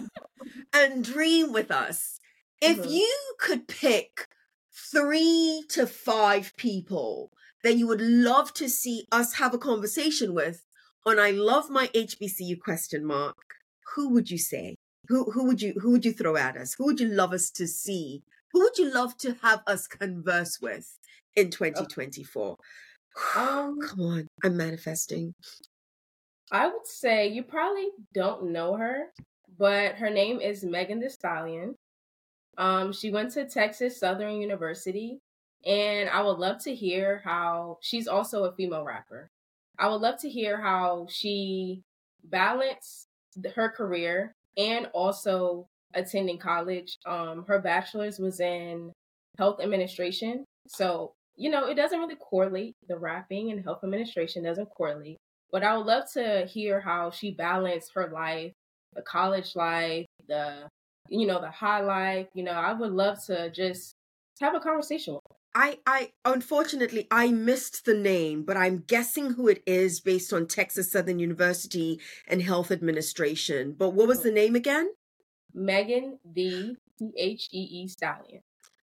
and 0.72 1.04
dream 1.04 1.52
with 1.52 1.70
us. 1.70 2.20
If 2.60 2.78
mm-hmm. 2.78 2.90
you 2.90 3.34
could 3.38 3.68
pick 3.68 4.28
three 4.92 5.64
to 5.70 5.86
five 5.86 6.52
people 6.56 7.30
that 7.62 7.76
you 7.76 7.86
would 7.86 8.00
love 8.00 8.52
to 8.54 8.68
see 8.68 9.06
us 9.10 9.34
have 9.34 9.54
a 9.54 9.58
conversation 9.58 10.34
with 10.34 10.64
on 11.04 11.18
I 11.18 11.30
love 11.30 11.70
my 11.70 11.86
HBCU 11.88 12.60
question 12.60 13.04
mark, 13.04 13.36
who 13.94 14.10
would 14.10 14.30
you 14.30 14.38
say? 14.38 14.76
Who 15.08 15.30
who 15.30 15.46
would 15.46 15.62
you 15.62 15.74
who 15.80 15.92
would 15.92 16.04
you 16.04 16.12
throw 16.12 16.36
at 16.36 16.56
us? 16.56 16.74
Who 16.74 16.86
would 16.86 17.00
you 17.00 17.08
love 17.08 17.32
us 17.32 17.50
to 17.52 17.66
see? 17.66 18.22
Who 18.52 18.60
would 18.60 18.76
you 18.76 18.92
love 18.92 19.16
to 19.18 19.36
have 19.42 19.62
us 19.66 19.86
converse 19.86 20.58
with 20.60 20.98
in 21.34 21.50
2024? 21.50 22.56
Um, 23.34 23.78
Come 23.80 24.00
on, 24.02 24.26
I'm 24.44 24.58
manifesting. 24.58 25.34
I 26.52 26.68
would 26.68 26.86
say 26.86 27.28
you 27.28 27.42
probably 27.42 27.88
don't 28.14 28.52
know 28.52 28.76
her, 28.76 29.06
but 29.58 29.96
her 29.96 30.10
name 30.10 30.40
is 30.40 30.64
Megan 30.64 31.00
Thee 31.00 31.08
Stallion. 31.08 31.74
Um, 32.58 32.92
she 32.92 33.10
went 33.10 33.32
to 33.32 33.48
Texas 33.48 33.98
Southern 33.98 34.40
University, 34.40 35.18
and 35.64 36.08
I 36.08 36.22
would 36.22 36.38
love 36.38 36.62
to 36.64 36.74
hear 36.74 37.20
how 37.24 37.78
she's 37.82 38.06
also 38.06 38.44
a 38.44 38.54
female 38.54 38.84
rapper. 38.84 39.28
I 39.78 39.88
would 39.88 40.00
love 40.00 40.18
to 40.20 40.30
hear 40.30 40.60
how 40.60 41.06
she 41.10 41.82
balanced 42.24 43.08
her 43.54 43.68
career 43.68 44.32
and 44.56 44.86
also 44.94 45.66
attending 45.94 46.38
college. 46.38 46.96
Um, 47.04 47.44
her 47.46 47.58
bachelor's 47.58 48.18
was 48.18 48.40
in 48.40 48.92
health 49.36 49.60
administration, 49.60 50.44
so 50.68 51.12
you 51.36 51.50
know 51.50 51.66
it 51.66 51.74
doesn't 51.74 51.98
really 51.98 52.16
correlate. 52.16 52.74
The 52.88 52.98
rapping 52.98 53.50
and 53.50 53.62
health 53.62 53.80
administration 53.84 54.44
doesn't 54.44 54.70
correlate. 54.70 55.18
But 55.52 55.62
I 55.62 55.76
would 55.76 55.86
love 55.86 56.04
to 56.14 56.46
hear 56.46 56.80
how 56.80 57.10
she 57.10 57.30
balanced 57.30 57.92
her 57.94 58.08
life, 58.08 58.52
the 58.94 59.02
college 59.02 59.54
life, 59.54 60.06
the 60.28 60.68
you 61.08 61.26
know 61.26 61.40
the 61.40 61.50
high 61.50 61.80
life. 61.80 62.26
You 62.34 62.44
know, 62.44 62.52
I 62.52 62.72
would 62.72 62.92
love 62.92 63.24
to 63.26 63.50
just 63.50 63.94
have 64.40 64.54
a 64.54 64.60
conversation 64.60 65.14
with 65.14 65.22
her. 65.28 65.36
I, 65.54 65.78
I 65.86 66.12
unfortunately 66.26 67.06
I 67.10 67.30
missed 67.30 67.86
the 67.86 67.94
name, 67.94 68.42
but 68.42 68.58
I'm 68.58 68.84
guessing 68.86 69.32
who 69.32 69.48
it 69.48 69.62
is 69.66 70.00
based 70.00 70.32
on 70.32 70.46
Texas 70.46 70.92
Southern 70.92 71.18
University 71.18 71.98
and 72.28 72.42
Health 72.42 72.70
Administration. 72.70 73.74
But 73.76 73.90
what 73.90 74.06
was 74.06 74.22
the 74.22 74.30
name 74.30 74.54
again? 74.54 74.90
Megan 75.54 76.18
the 76.24 76.76
T 76.98 77.10
H 77.16 77.48
E 77.52 77.82
E 77.82 77.88
Stallion. 77.88 78.42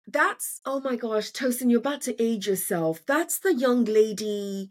That's 0.08 0.62
oh 0.64 0.82
my 0.82 0.96
gosh, 0.96 1.32
Tosin, 1.32 1.72
you're 1.72 1.80
about 1.80 2.02
to 2.02 2.22
age 2.22 2.46
yourself. 2.48 3.04
That's 3.08 3.40
the 3.40 3.56
young 3.56 3.86
lady. 3.86 4.70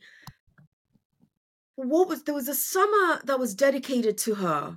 What 1.83 2.09
was 2.09 2.23
there 2.25 2.35
was 2.35 2.49
a 2.49 2.55
summer 2.55 3.21
that 3.25 3.39
was 3.39 3.55
dedicated 3.55 4.19
to 4.19 4.35
her. 4.37 4.77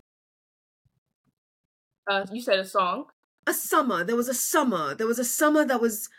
Uh, 2.09 2.25
you 2.31 2.41
said 2.41 2.59
a 2.59 2.65
song. 2.65 3.05
A 3.45 3.53
summer. 3.53 4.03
There 4.05 4.15
was 4.15 4.29
a 4.29 4.33
summer. 4.33 4.95
There 4.95 5.07
was 5.07 5.19
a 5.19 5.25
summer 5.25 5.65
that 5.65 5.81
was 5.81 6.09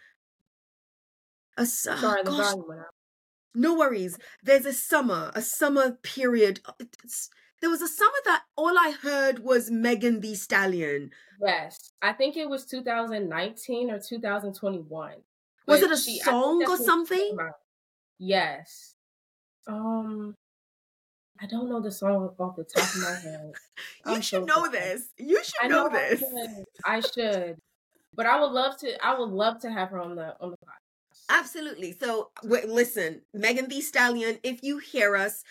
a 1.56 1.64
su- 1.64 1.96
Sorry, 1.96 2.22
the 2.22 2.30
gosh, 2.30 2.50
volume 2.50 2.68
went 2.68 2.80
out. 2.80 2.86
no 3.54 3.74
worries. 3.74 4.18
There's 4.42 4.66
a 4.66 4.72
summer, 4.74 5.30
a 5.34 5.40
summer 5.40 5.92
period. 6.02 6.60
Uh, 6.66 6.72
It's- 6.80 7.30
there 7.60 7.70
was 7.70 7.80
a 7.80 7.88
summer 7.88 8.20
that 8.26 8.44
all 8.56 8.76
I 8.78 8.90
heard 8.90 9.38
was 9.38 9.70
Megan 9.70 10.20
Thee 10.20 10.34
Stallion. 10.34 11.12
Yes, 11.40 11.92
I 12.02 12.12
think 12.12 12.36
it 12.36 12.48
was 12.50 12.66
2019 12.66 13.90
or 13.90 13.98
2021. 13.98 15.22
Was 15.66 15.80
it 15.80 15.90
a 15.90 15.96
she- 15.96 16.18
song 16.20 16.62
or 16.68 16.76
something? 16.76 17.38
Yes. 18.18 18.94
Um, 19.66 20.36
I 21.44 21.46
don't 21.46 21.68
know 21.68 21.80
the 21.80 21.90
song 21.92 22.30
off 22.38 22.56
the 22.56 22.64
top 22.64 22.94
of 22.94 23.02
my 23.02 23.14
head. 23.14 23.52
You 24.06 24.14
I'm 24.14 24.20
should 24.22 24.40
so 24.40 24.44
know 24.46 24.64
sorry. 24.64 24.70
this. 24.70 25.08
You 25.18 25.44
should 25.44 25.62
I 25.62 25.68
know, 25.68 25.88
know 25.88 25.90
I 25.94 26.08
this. 26.08 26.20
should. 26.20 26.64
I 26.86 27.00
should, 27.00 27.56
but 28.14 28.24
I 28.26 28.40
would 28.40 28.52
love 28.52 28.78
to. 28.78 29.06
I 29.06 29.18
would 29.18 29.28
love 29.30 29.60
to 29.60 29.70
have 29.70 29.90
her 29.90 30.00
on 30.00 30.14
the 30.14 30.34
on 30.40 30.50
the 30.52 30.56
podcast. 30.56 31.28
Absolutely. 31.28 31.96
So, 32.00 32.30
listen, 32.42 33.22
Megan 33.34 33.68
Thee 33.68 33.82
Stallion, 33.82 34.38
if 34.42 34.62
you 34.62 34.78
hear 34.78 35.16
us, 35.16 35.44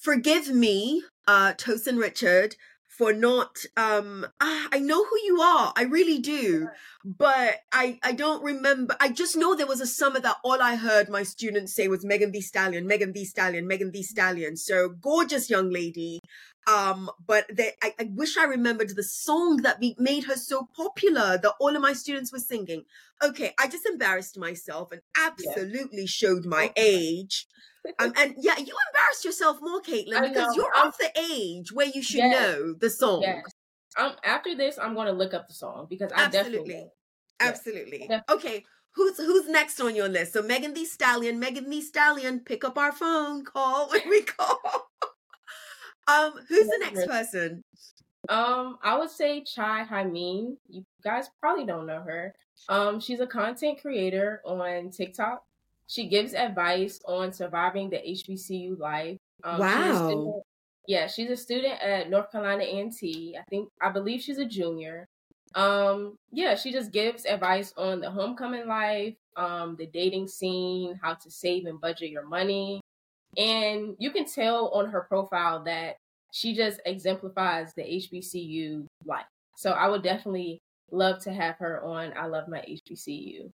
forgive 0.00 0.48
me, 0.48 1.02
uh, 1.26 1.54
Tosin 1.54 1.98
Richard, 1.98 2.54
for 2.96 3.12
not. 3.12 3.58
Um, 3.76 4.26
ah, 4.40 4.68
I 4.70 4.78
know 4.78 5.04
who 5.04 5.18
you 5.24 5.40
are. 5.40 5.72
I 5.76 5.84
really 5.84 6.18
do, 6.18 6.68
but 7.04 7.56
I 7.72 7.98
I 8.02 8.12
don't 8.12 8.42
remember. 8.42 8.96
I 9.00 9.08
just 9.08 9.36
know 9.36 9.54
there 9.54 9.66
was 9.66 9.80
a 9.80 9.86
summer 9.86 10.20
that 10.20 10.36
all 10.44 10.60
I 10.60 10.76
heard 10.76 11.08
my 11.08 11.22
students 11.22 11.74
say 11.74 11.88
was 11.88 12.04
Megan 12.04 12.32
Thee 12.32 12.42
Stallion, 12.42 12.86
Megan 12.86 13.12
Thee 13.12 13.24
Stallion, 13.24 13.66
Megan 13.66 13.90
Thee 13.92 14.02
Stallion. 14.02 14.56
So 14.56 14.88
gorgeous 14.90 15.48
young 15.48 15.70
lady. 15.70 16.20
Um, 16.68 17.10
but 17.26 17.46
they, 17.52 17.72
I, 17.82 17.92
I 17.98 18.08
wish 18.12 18.36
I 18.36 18.44
remembered 18.44 18.94
the 18.94 19.02
song 19.02 19.62
that 19.62 19.80
be, 19.80 19.96
made 19.98 20.24
her 20.24 20.36
so 20.36 20.68
popular 20.76 21.36
that 21.36 21.54
all 21.58 21.74
of 21.74 21.82
my 21.82 21.92
students 21.92 22.32
were 22.32 22.38
singing. 22.38 22.84
Okay, 23.20 23.52
I 23.58 23.66
just 23.66 23.84
embarrassed 23.84 24.38
myself 24.38 24.92
and 24.92 25.00
absolutely 25.18 26.06
showed 26.06 26.44
my 26.44 26.72
age. 26.76 27.48
Um, 27.98 28.12
and 28.16 28.34
yeah, 28.38 28.58
you 28.58 28.74
embarrassed 28.88 29.24
yourself 29.24 29.58
more, 29.60 29.80
Katlyn, 29.82 30.28
because 30.28 30.54
you're 30.56 30.74
I'm- 30.74 30.88
of 30.88 30.94
the 30.98 31.10
age 31.30 31.72
where 31.72 31.86
you 31.86 32.02
should 32.02 32.18
Yes. 32.18 32.32
know 32.32 32.74
the 32.74 32.90
song. 32.90 33.22
Yes. 33.22 33.44
Um. 33.98 34.14
After 34.24 34.54
this, 34.54 34.78
I'm 34.78 34.94
going 34.94 35.06
to 35.08 35.12
look 35.12 35.34
up 35.34 35.48
the 35.48 35.54
song 35.54 35.86
because 35.90 36.10
I 36.14 36.28
definitely. 36.28 36.74
Absolutely. 36.80 36.90
Absolutely. 37.40 37.98
Definitely. 38.08 38.34
Okay, 38.36 38.64
who's 38.94 39.16
who's 39.18 39.48
next 39.48 39.80
on 39.80 39.96
your 39.96 40.08
list? 40.08 40.32
So 40.32 40.42
Megan 40.42 40.74
Thee 40.74 40.84
Stallion, 40.86 41.38
Megan 41.40 41.68
Thee 41.68 41.82
Stallion, 41.82 42.40
pick 42.40 42.64
up 42.64 42.78
our 42.78 42.92
phone, 42.92 43.44
call 43.44 43.88
when 43.90 44.08
we 44.08 44.22
call. 44.38 44.58
um, 46.08 46.32
who's 46.48 46.66
the 46.68 46.78
next 46.80 47.06
person? 47.06 47.62
Um, 48.28 48.78
I 48.82 48.96
would 48.96 49.10
say 49.10 49.42
Chai 49.42 49.84
Hymin. 49.84 50.56
You 50.68 50.84
guys 51.02 51.28
probably 51.40 51.66
don't 51.66 51.86
know 51.86 52.00
her. 52.00 52.34
Um, 52.68 53.00
she's 53.00 53.18
a 53.20 53.26
content 53.26 53.80
creator 53.82 54.40
on 54.46 54.90
TikTok. 54.90 55.42
She 55.92 56.08
gives 56.08 56.32
advice 56.32 56.98
on 57.04 57.32
surviving 57.34 57.90
the 57.90 57.98
HBCU 57.98 58.76
life. 58.78 59.18
Um, 59.44 59.58
she's 59.58 59.60
Wow. 59.60 60.08
student- 60.08 60.42
yeah, 60.88 61.06
she's 61.06 61.30
a 61.30 61.36
student 61.36 61.80
at 61.82 62.08
North 62.08 62.32
Carolina 62.32 62.64
A&T. 62.64 63.36
I 63.38 63.42
think 63.50 63.68
I 63.80 63.90
believe 63.90 64.22
she's 64.22 64.38
a 64.38 64.46
junior. 64.46 65.06
Um, 65.54 66.16
yeah, 66.30 66.54
she 66.54 66.72
just 66.72 66.92
gives 66.92 67.26
advice 67.26 67.74
on 67.76 68.00
the 68.00 68.10
homecoming 68.10 68.66
life, 68.66 69.14
um, 69.36 69.76
the 69.76 69.86
dating 69.86 70.28
scene, 70.28 70.98
how 71.02 71.12
to 71.12 71.30
save 71.30 71.66
and 71.66 71.78
budget 71.78 72.08
your 72.10 72.26
money. 72.26 72.80
And 73.36 73.94
you 73.98 74.10
can 74.12 74.24
tell 74.24 74.68
on 74.70 74.88
her 74.90 75.02
profile 75.02 75.62
that 75.64 75.96
she 76.32 76.54
just 76.54 76.80
exemplifies 76.86 77.74
the 77.74 77.82
HBCU 77.82 78.86
life. 79.04 79.26
So 79.58 79.72
I 79.72 79.88
would 79.88 80.02
definitely 80.02 80.58
love 80.90 81.18
to 81.24 81.32
have 81.34 81.56
her 81.58 81.82
on 81.84 82.14
I 82.16 82.26
Love 82.26 82.48
My 82.48 82.60
HBCU. 82.66 83.50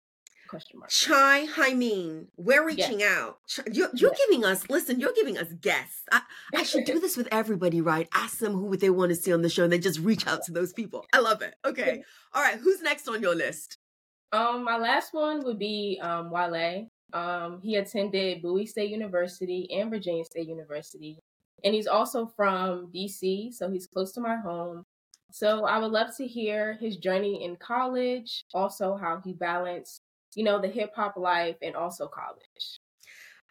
Question 0.48 0.80
mark. 0.80 0.90
Chai 0.90 1.46
Hymin, 1.46 2.28
we're 2.38 2.70
Yes. 2.70 2.90
reaching 2.90 3.04
out. 3.04 3.40
You're, 3.72 3.90
you're 3.94 4.12
Yes. 4.12 4.22
giving 4.28 4.46
us, 4.46 4.70
listen, 4.70 5.00
you're 5.00 5.14
giving 5.14 5.38
us 5.38 5.52
guests. 5.62 6.04
I, 6.12 6.22
I 6.56 6.64
should 6.64 6.86
do 6.86 7.00
this 7.00 7.18
with 7.18 7.28
everybody, 7.32 7.82
right? 7.82 8.08
Ask 8.14 8.40
them 8.40 8.54
who 8.54 8.76
they 8.78 8.90
want 8.90 9.10
to 9.10 9.16
see 9.16 9.34
on 9.34 9.42
the 9.42 9.50
show 9.50 9.64
and 9.66 9.74
then 9.74 9.82
just 9.82 10.00
reach 10.00 10.26
out 10.28 10.44
to 10.46 10.52
those 10.52 10.74
people. 10.74 11.06
I 11.14 11.20
love 11.20 11.42
it. 11.42 11.56
Okay. 11.66 12.04
All 12.34 12.42
right. 12.42 12.58
Who's 12.58 12.82
next 12.82 13.08
on 13.08 13.22
your 13.22 13.36
list? 13.36 13.78
Um, 14.32 14.64
my 14.64 14.78
last 14.78 15.14
one 15.14 15.44
would 15.46 15.60
be 15.60 16.00
um 16.02 16.30
Wale. 16.32 16.88
Um, 17.14 17.62
he 17.64 17.76
attended 17.76 18.42
Bowie 18.42 18.66
State 18.66 18.90
University 18.90 19.70
and 19.72 19.90
Virginia 19.90 20.26
State 20.26 20.48
University, 20.50 21.20
and 21.64 21.74
he's 21.74 21.88
also 21.88 22.28
from 22.36 22.92
DC, 22.94 23.54
so 23.54 23.70
he's 23.72 23.88
close 23.88 24.12
to 24.14 24.20
my 24.22 24.36
home. 24.36 24.84
So 25.32 25.64
I 25.66 25.78
would 25.78 25.92
love 25.94 26.16
to 26.18 26.28
hear 26.28 26.78
his 26.82 26.98
journey 26.98 27.46
in 27.46 27.56
college, 27.56 28.44
also 28.54 28.98
how 28.98 29.22
he 29.24 29.32
balanced, 29.34 30.02
you 30.38 30.44
know, 30.46 30.62
the 30.62 30.68
hip 30.70 30.92
hop 30.96 31.18
life 31.18 31.58
and 31.62 31.76
also 31.76 32.08
college. 32.08 32.80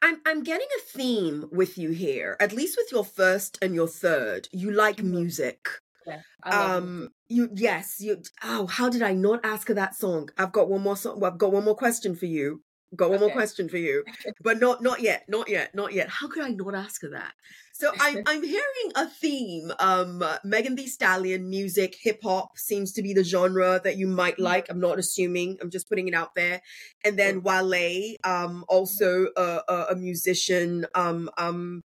I'm 0.02 0.20
I'm 0.26 0.42
getting 0.42 0.68
a 0.78 0.80
theme 0.82 1.48
with 1.50 1.78
you 1.78 1.90
here. 1.90 2.36
At 2.40 2.52
least 2.52 2.76
with 2.76 2.92
your 2.92 3.04
first 3.04 3.58
and 3.62 3.74
your 3.74 3.88
third, 3.88 4.48
you 4.52 4.70
like 4.70 4.98
Mhm. 4.98 5.10
music. 5.10 5.68
Yeah. 6.06 6.22
Um, 6.50 7.10
you 7.28 7.50
yes, 7.54 8.00
you. 8.00 8.22
Oh, 8.42 8.66
how 8.66 8.88
did 8.88 9.02
I 9.02 9.12
not 9.14 9.40
ask 9.44 9.68
her 9.68 9.74
that 9.74 9.96
song? 9.96 10.30
I've 10.38 10.52
got 10.52 10.68
one 10.68 10.82
more 10.82 10.96
song. 10.96 11.22
I've 11.24 11.38
got 11.38 11.52
one 11.52 11.64
more 11.64 11.76
question 11.76 12.14
for 12.14 12.26
you. 12.26 12.62
Got 12.94 13.10
one 13.10 13.20
more 13.20 13.30
question 13.30 13.68
for 13.68 13.78
you, 13.78 14.04
but 14.40 14.60
not 14.60 14.82
not 14.82 15.00
yet, 15.00 15.24
not 15.28 15.48
yet, 15.48 15.74
not 15.74 15.92
yet. 15.92 16.08
How 16.08 16.28
could 16.28 16.44
I 16.44 16.50
not 16.50 16.74
ask 16.74 17.02
her 17.02 17.10
that? 17.10 17.34
So 17.78 17.92
I'm 18.00 18.22
I'm 18.26 18.42
hearing 18.42 18.92
a 18.94 19.06
theme. 19.06 19.72
Um, 19.78 20.24
Megan 20.44 20.76
Thee 20.76 20.86
Stallion 20.86 21.48
music, 21.48 21.96
hip 22.00 22.20
hop 22.22 22.56
seems 22.56 22.92
to 22.92 23.02
be 23.02 23.12
the 23.12 23.24
genre 23.24 23.80
that 23.84 23.96
you 23.96 24.06
might 24.06 24.38
like. 24.38 24.66
I'm 24.70 24.80
not 24.80 24.98
assuming. 24.98 25.58
I'm 25.60 25.70
just 25.70 25.88
putting 25.88 26.08
it 26.08 26.14
out 26.14 26.34
there. 26.34 26.62
And 27.04 27.18
then 27.18 27.42
Wale, 27.42 28.16
um, 28.24 28.64
also 28.68 29.28
a, 29.36 29.60
a, 29.68 29.86
a 29.90 29.96
musician. 29.96 30.86
Um, 30.94 31.28
um, 31.36 31.82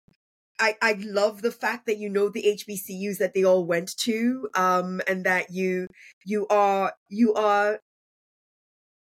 I, 0.60 0.76
I 0.82 0.94
love 1.00 1.42
the 1.42 1.52
fact 1.52 1.88
that 1.88 1.98
you 1.98 2.08
know 2.08 2.30
the 2.30 2.44
HBCUs 2.44 3.18
that 3.18 3.34
they 3.34 3.44
all 3.44 3.66
went 3.66 3.98
to, 4.02 4.48
um, 4.54 5.02
and 5.08 5.26
that 5.26 5.52
you 5.52 5.88
you 6.24 6.48
are 6.48 6.94
you 7.10 7.34
are 7.34 7.80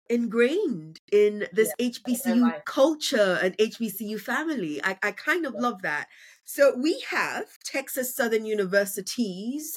ingrained 0.09 1.01
in 1.11 1.47
this 1.53 1.73
HBCU 1.81 2.65
culture 2.65 3.39
and 3.43 3.57
HBCU 3.59 4.21
family. 4.21 4.81
I, 4.83 4.99
I 5.03 5.13
kind 5.13 5.47
of 5.47 5.55
love 5.55 5.83
that. 5.83 6.07
So 6.45 6.77
we 6.77 7.05
have 7.11 7.45
Texas 7.65 8.15
Southern 8.15 8.47
University's 8.47 9.77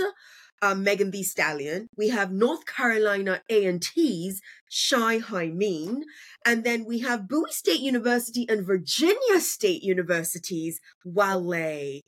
um, 0.61 0.83
Megan 0.83 1.11
Thee 1.11 1.23
Stallion. 1.23 1.87
We 1.97 2.09
have 2.09 2.31
North 2.31 2.65
Carolina 2.65 3.41
A&T's 3.49 4.41
Shai 4.69 5.19
Hymin. 5.19 6.01
And 6.45 6.63
then 6.63 6.85
we 6.85 6.99
have 6.99 7.27
Bowie 7.27 7.51
State 7.51 7.79
University 7.79 8.45
and 8.49 8.65
Virginia 8.65 9.39
State 9.39 9.83
University's 9.83 10.79
Wale. 11.05 12.01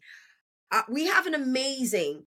Uh, 0.72 0.84
we 0.90 1.08
have 1.08 1.26
an 1.26 1.34
amazing 1.34 2.26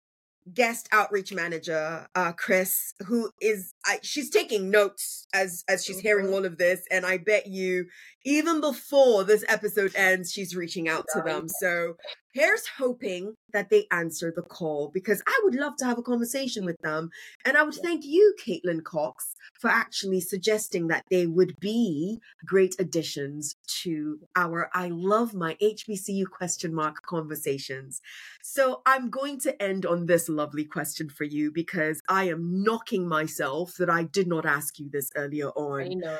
guest 0.51 0.89
outreach 0.91 1.33
manager, 1.33 2.07
uh, 2.15 2.31
Chris, 2.33 2.93
who 3.05 3.31
is 3.39 3.73
I, 3.85 3.99
she's 4.01 4.29
taking 4.29 4.69
notes 4.69 5.27
as 5.33 5.63
as 5.69 5.85
she's 5.85 5.99
hearing 5.99 6.25
mm-hmm. 6.25 6.35
all 6.35 6.45
of 6.45 6.57
this, 6.57 6.81
and 6.91 7.05
I 7.05 7.17
bet 7.17 7.47
you 7.47 7.85
even 8.25 8.61
before 8.61 9.23
this 9.23 9.43
episode 9.47 9.95
ends, 9.95 10.31
she's 10.31 10.55
reaching 10.55 10.87
out 10.89 11.05
to 11.13 11.21
them. 11.21 11.47
So 11.47 11.95
here's 12.33 12.67
hoping 12.79 13.35
that 13.51 13.69
they 13.69 13.85
answer 13.91 14.33
the 14.35 14.41
call 14.41 14.89
because 14.93 15.21
I 15.27 15.39
would 15.43 15.55
love 15.55 15.77
to 15.77 15.85
have 15.85 15.99
a 15.99 16.03
conversation 16.03 16.65
with 16.65 16.77
them, 16.81 17.11
and 17.45 17.55
I 17.55 17.63
would 17.63 17.75
thank 17.75 18.03
you, 18.03 18.35
Katlyn 18.43 18.83
Cox, 18.83 19.35
for 19.53 19.69
actually 19.69 20.19
suggesting 20.19 20.87
that 20.87 21.05
they 21.09 21.27
would 21.27 21.59
be 21.59 22.19
great 22.45 22.75
additions 22.79 23.55
to 23.83 24.19
our 24.35 24.69
I 24.73 24.89
love 24.89 25.33
my 25.33 25.55
HBCU 25.61 26.25
question 26.29 26.73
mark 26.73 27.03
conversations. 27.03 28.01
So 28.41 28.81
I'm 28.85 29.09
going 29.09 29.39
to 29.41 29.61
end 29.61 29.85
on 29.85 30.07
this 30.07 30.27
lovely 30.27 30.65
question 30.65 31.09
for 31.09 31.23
you 31.23 31.51
because 31.51 32.01
I 32.09 32.25
am 32.29 32.63
knocking 32.63 33.07
myself 33.07 33.75
that 33.77 33.89
I 33.89 34.03
did 34.03 34.27
not 34.27 34.45
ask 34.45 34.79
you 34.79 34.89
this 34.91 35.11
earlier 35.15 35.49
on. 35.49 35.81
I 35.81 35.87
know. 35.89 36.19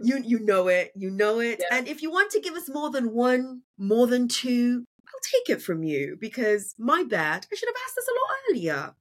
You 0.00 0.22
you 0.24 0.38
know 0.40 0.68
it, 0.68 0.92
you 0.94 1.10
know 1.10 1.40
it. 1.40 1.60
Yeah. 1.60 1.76
And 1.76 1.88
if 1.88 2.02
you 2.02 2.10
want 2.10 2.30
to 2.32 2.40
give 2.40 2.54
us 2.54 2.68
more 2.68 2.90
than 2.90 3.12
one, 3.12 3.62
more 3.78 4.06
than 4.06 4.28
two, 4.28 4.84
take 5.22 5.56
it 5.56 5.62
from 5.62 5.82
you 5.82 6.16
because 6.20 6.74
my 6.78 7.04
bad. 7.04 7.46
I 7.50 7.54
should 7.54 7.68
have 7.68 7.76
asked 7.84 7.96
this 7.96 8.08
a 8.08 8.18
lot 8.20 8.36
earlier. 8.50 8.94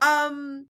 um 0.02 0.66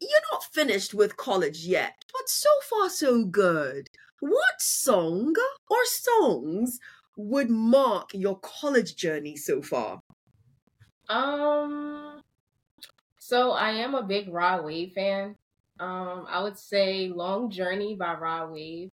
you're 0.00 0.32
not 0.32 0.44
finished 0.52 0.94
with 0.94 1.16
college 1.16 1.64
yet, 1.64 1.94
but 2.12 2.28
so 2.28 2.48
far 2.68 2.90
so 2.90 3.24
good. 3.24 3.88
What 4.20 4.60
song 4.60 5.34
or 5.70 5.84
songs 5.84 6.80
would 7.16 7.50
mark 7.50 8.10
your 8.12 8.38
college 8.40 8.96
journey 8.96 9.36
so 9.36 9.62
far? 9.62 10.00
Um 11.08 12.22
so 13.18 13.52
I 13.52 13.70
am 13.70 13.94
a 13.94 14.02
big 14.02 14.28
Rod 14.32 14.64
Wave 14.64 14.92
fan. 14.92 15.36
Um, 15.78 16.26
I 16.28 16.42
would 16.42 16.58
say 16.58 17.08
Long 17.08 17.50
Journey 17.50 17.94
by 17.94 18.14
Rod 18.14 18.52
Wave. 18.52 18.90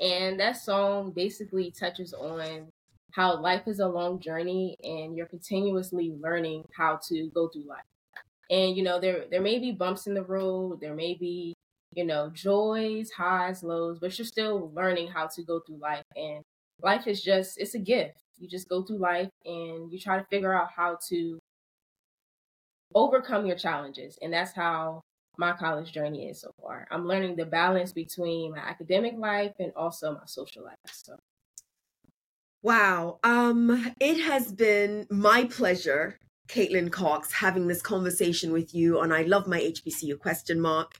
And 0.00 0.40
that 0.40 0.56
song 0.56 1.10
basically 1.10 1.70
touches 1.70 2.14
on 2.14 2.72
how 3.12 3.40
life 3.40 3.68
is 3.68 3.80
a 3.80 3.88
long 3.88 4.20
journey 4.20 4.76
and 4.82 5.16
you're 5.16 5.26
continuously 5.26 6.12
learning 6.20 6.64
how 6.76 6.98
to 7.08 7.30
go 7.34 7.48
through 7.48 7.66
life. 7.66 7.84
And 8.50 8.76
you 8.76 8.82
know, 8.82 9.00
there 9.00 9.26
there 9.30 9.40
may 9.40 9.58
be 9.58 9.72
bumps 9.72 10.06
in 10.06 10.14
the 10.14 10.24
road, 10.24 10.80
there 10.80 10.94
may 10.94 11.14
be, 11.14 11.54
you 11.94 12.04
know, 12.04 12.30
joys, 12.30 13.10
highs, 13.12 13.62
lows, 13.62 13.98
but 13.98 14.16
you're 14.18 14.26
still 14.26 14.70
learning 14.74 15.08
how 15.08 15.26
to 15.28 15.42
go 15.42 15.60
through 15.60 15.78
life 15.78 16.04
and 16.16 16.42
life 16.82 17.06
is 17.06 17.22
just 17.22 17.58
it's 17.58 17.74
a 17.74 17.78
gift. 17.78 18.18
You 18.38 18.48
just 18.48 18.68
go 18.68 18.82
through 18.82 18.98
life 18.98 19.30
and 19.44 19.92
you 19.92 19.98
try 19.98 20.18
to 20.18 20.26
figure 20.30 20.52
out 20.52 20.70
how 20.76 20.98
to 21.08 21.38
overcome 22.94 23.46
your 23.46 23.56
challenges. 23.56 24.18
And 24.22 24.32
that's 24.32 24.52
how 24.52 25.02
my 25.38 25.52
college 25.52 25.92
journey 25.92 26.28
is 26.28 26.40
so 26.40 26.52
far. 26.60 26.86
I'm 26.90 27.06
learning 27.06 27.36
the 27.36 27.46
balance 27.46 27.92
between 27.92 28.52
my 28.52 28.58
academic 28.58 29.14
life 29.16 29.52
and 29.58 29.72
also 29.74 30.12
my 30.12 30.26
social 30.26 30.64
life. 30.64 30.76
So 30.90 31.16
Wow. 32.62 33.18
Um, 33.24 33.92
it 33.98 34.20
has 34.20 34.52
been 34.52 35.08
my 35.10 35.46
pleasure, 35.46 36.20
Katlyn 36.46 36.92
Cox, 36.92 37.32
having 37.32 37.66
this 37.66 37.82
conversation 37.82 38.52
with 38.52 38.72
you 38.72 39.00
on 39.00 39.10
I 39.10 39.22
Love 39.22 39.48
My 39.48 39.58
HBCU 39.58 40.16
question 40.20 40.60
mark. 40.60 40.94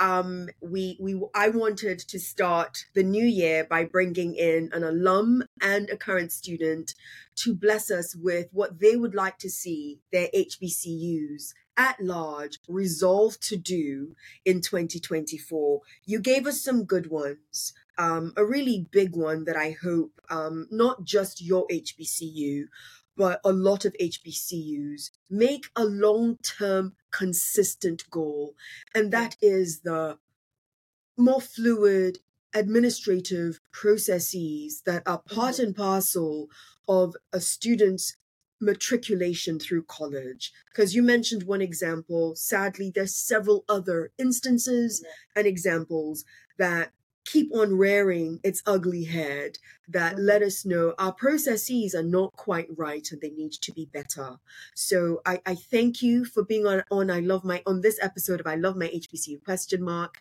Um, 0.00 0.48
we 0.60 0.98
we 1.00 1.20
I 1.32 1.50
wanted 1.50 2.00
to 2.00 2.18
start 2.18 2.86
the 2.96 3.04
new 3.04 3.24
year 3.24 3.64
by 3.64 3.84
bringing 3.84 4.34
in 4.34 4.70
an 4.72 4.82
alum 4.82 5.44
and 5.62 5.88
a 5.88 5.96
current 5.96 6.32
student 6.32 6.96
to 7.36 7.54
bless 7.54 7.92
us 7.92 8.16
with 8.16 8.48
what 8.50 8.80
they 8.80 8.96
would 8.96 9.14
like 9.14 9.38
to 9.38 9.50
see 9.50 10.00
their 10.10 10.26
HBCUs 10.34 11.52
at 11.76 12.00
large 12.00 12.58
resolve 12.66 13.38
to 13.40 13.56
do 13.56 14.16
in 14.44 14.60
2024. 14.60 15.80
You 16.06 16.18
gave 16.18 16.48
us 16.48 16.60
some 16.60 16.84
good 16.84 17.08
ones. 17.08 17.72
Um, 17.96 18.32
a 18.36 18.44
really 18.44 18.86
big 18.90 19.14
one 19.14 19.44
that 19.44 19.56
I 19.56 19.76
hope 19.82 20.20
um, 20.28 20.66
not 20.70 21.04
just 21.04 21.40
your 21.40 21.66
HBCU, 21.70 22.64
but 23.16 23.40
a 23.44 23.52
lot 23.52 23.84
of 23.84 23.94
HBCUs 24.00 25.10
make 25.30 25.66
a 25.76 25.84
long 25.84 26.38
term 26.42 26.94
consistent 27.12 28.08
goal. 28.10 28.54
And 28.94 29.12
that 29.12 29.36
is 29.40 29.80
the 29.80 30.18
more 31.16 31.40
fluid 31.40 32.18
administrative 32.54 33.60
processes 33.72 34.82
that 34.86 35.02
are 35.06 35.18
part 35.18 35.54
mm-hmm. 35.54 35.66
and 35.66 35.76
parcel 35.76 36.48
of 36.88 37.14
a 37.32 37.40
student's 37.40 38.16
matriculation 38.60 39.58
through 39.58 39.82
college 39.82 40.52
because 40.70 40.94
you 40.94 41.02
mentioned 41.02 41.42
one 41.42 41.60
example 41.60 42.34
sadly 42.36 42.90
there's 42.94 43.14
several 43.14 43.64
other 43.68 44.10
instances 44.16 45.04
and 45.34 45.46
examples 45.46 46.24
that 46.56 46.92
keep 47.24 47.54
on 47.54 47.76
rearing 47.76 48.40
its 48.42 48.62
ugly 48.66 49.04
head 49.04 49.58
that 49.88 50.18
let 50.18 50.42
us 50.42 50.64
know 50.64 50.94
our 50.98 51.12
processes 51.12 51.94
are 51.94 52.02
not 52.02 52.32
quite 52.36 52.68
right 52.76 53.06
and 53.10 53.20
they 53.20 53.30
need 53.30 53.52
to 53.52 53.72
be 53.72 53.86
better. 53.86 54.38
So 54.74 55.20
I, 55.26 55.40
I 55.44 55.54
thank 55.54 56.02
you 56.02 56.24
for 56.24 56.42
being 56.42 56.66
on, 56.66 56.82
on 56.90 57.10
I 57.10 57.20
love 57.20 57.44
my 57.44 57.62
on 57.66 57.82
this 57.82 57.98
episode 58.02 58.40
of 58.40 58.46
I 58.46 58.54
love 58.54 58.76
my 58.76 58.88
HBCU 58.88 59.44
question 59.44 59.82
mark. 59.82 60.18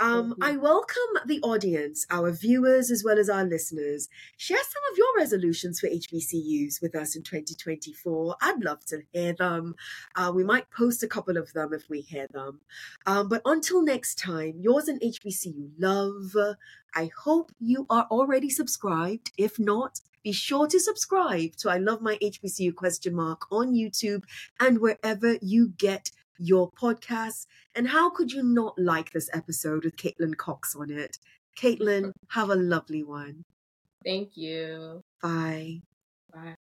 Um, 0.00 0.34
I 0.42 0.56
welcome 0.56 1.22
the 1.24 1.40
audience, 1.42 2.04
our 2.10 2.32
viewers 2.32 2.90
as 2.90 3.04
well 3.04 3.16
as 3.16 3.30
our 3.30 3.44
listeners. 3.44 4.08
Share 4.36 4.58
some 4.58 4.82
of 4.90 4.98
your 4.98 5.16
resolutions 5.16 5.78
for 5.78 5.88
HBCUs 5.88 6.82
with 6.82 6.96
us 6.96 7.14
in 7.14 7.22
2024. 7.22 8.36
I'd 8.42 8.64
love 8.64 8.84
to 8.86 9.02
hear 9.12 9.34
them. 9.34 9.76
Uh, 10.16 10.32
we 10.34 10.42
might 10.42 10.68
post 10.72 11.04
a 11.04 11.08
couple 11.08 11.36
of 11.36 11.52
them 11.52 11.72
if 11.72 11.88
we 11.88 12.00
hear 12.00 12.26
them. 12.32 12.60
Um, 13.06 13.28
but 13.28 13.42
until 13.44 13.82
next 13.82 14.18
time, 14.18 14.54
yours 14.60 14.88
and 14.88 15.00
HBCU 15.00 15.70
love. 15.78 16.34
I 16.94 17.10
hope 17.24 17.52
you 17.58 17.86
are 17.90 18.06
already 18.10 18.50
subscribed. 18.50 19.32
If 19.36 19.58
not, 19.58 20.00
be 20.22 20.32
sure 20.32 20.66
to 20.68 20.80
subscribe 20.80 21.56
to 21.56 21.70
I 21.70 21.78
Love 21.78 22.00
My 22.00 22.16
HBCU 22.16 22.74
question 22.74 23.14
mark 23.14 23.42
on 23.52 23.74
YouTube 23.74 24.22
and 24.58 24.78
wherever 24.78 25.36
you 25.42 25.74
get 25.76 26.10
your 26.38 26.70
podcasts. 26.72 27.46
And 27.74 27.88
how 27.88 28.10
could 28.10 28.32
you 28.32 28.42
not 28.42 28.78
like 28.78 29.12
this 29.12 29.28
episode 29.32 29.84
with 29.84 29.96
Katlyn 29.96 30.36
Cox 30.36 30.74
on 30.74 30.90
it? 30.90 31.18
Katlyn, 31.56 32.12
have 32.30 32.50
a 32.50 32.56
lovely 32.56 33.02
one. 33.02 33.44
Thank 34.04 34.36
you. 34.36 35.02
Bye. 35.22 35.80
Bye. 36.32 36.54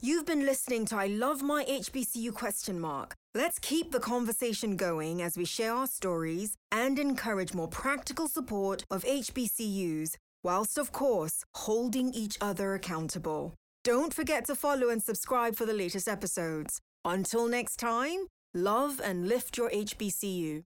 You've 0.00 0.26
been 0.26 0.44
listening 0.44 0.84
to 0.86 0.96
I 0.96 1.06
Love 1.06 1.42
My 1.42 1.64
HBCU 1.64 2.34
question 2.34 2.78
mark. 2.78 3.14
Let's 3.36 3.58
keep 3.58 3.92
the 3.92 4.00
conversation 4.00 4.76
going 4.76 5.20
as 5.20 5.36
we 5.36 5.44
share 5.44 5.74
our 5.74 5.86
stories 5.86 6.56
and 6.72 6.98
encourage 6.98 7.52
more 7.52 7.68
practical 7.68 8.28
support 8.28 8.86
of 8.90 9.04
HBCUs, 9.04 10.16
whilst, 10.42 10.78
of 10.78 10.90
course, 10.90 11.44
holding 11.54 12.14
each 12.14 12.38
other 12.40 12.72
accountable. 12.72 13.52
Don't 13.84 14.14
forget 14.14 14.46
to 14.46 14.54
follow 14.54 14.88
and 14.88 15.02
subscribe 15.02 15.54
for 15.54 15.66
the 15.66 15.74
latest 15.74 16.08
episodes. 16.08 16.80
Until 17.04 17.46
next 17.46 17.76
time, 17.76 18.28
love 18.54 19.02
and 19.04 19.28
lift 19.28 19.58
your 19.58 19.68
HBCU. 19.68 20.62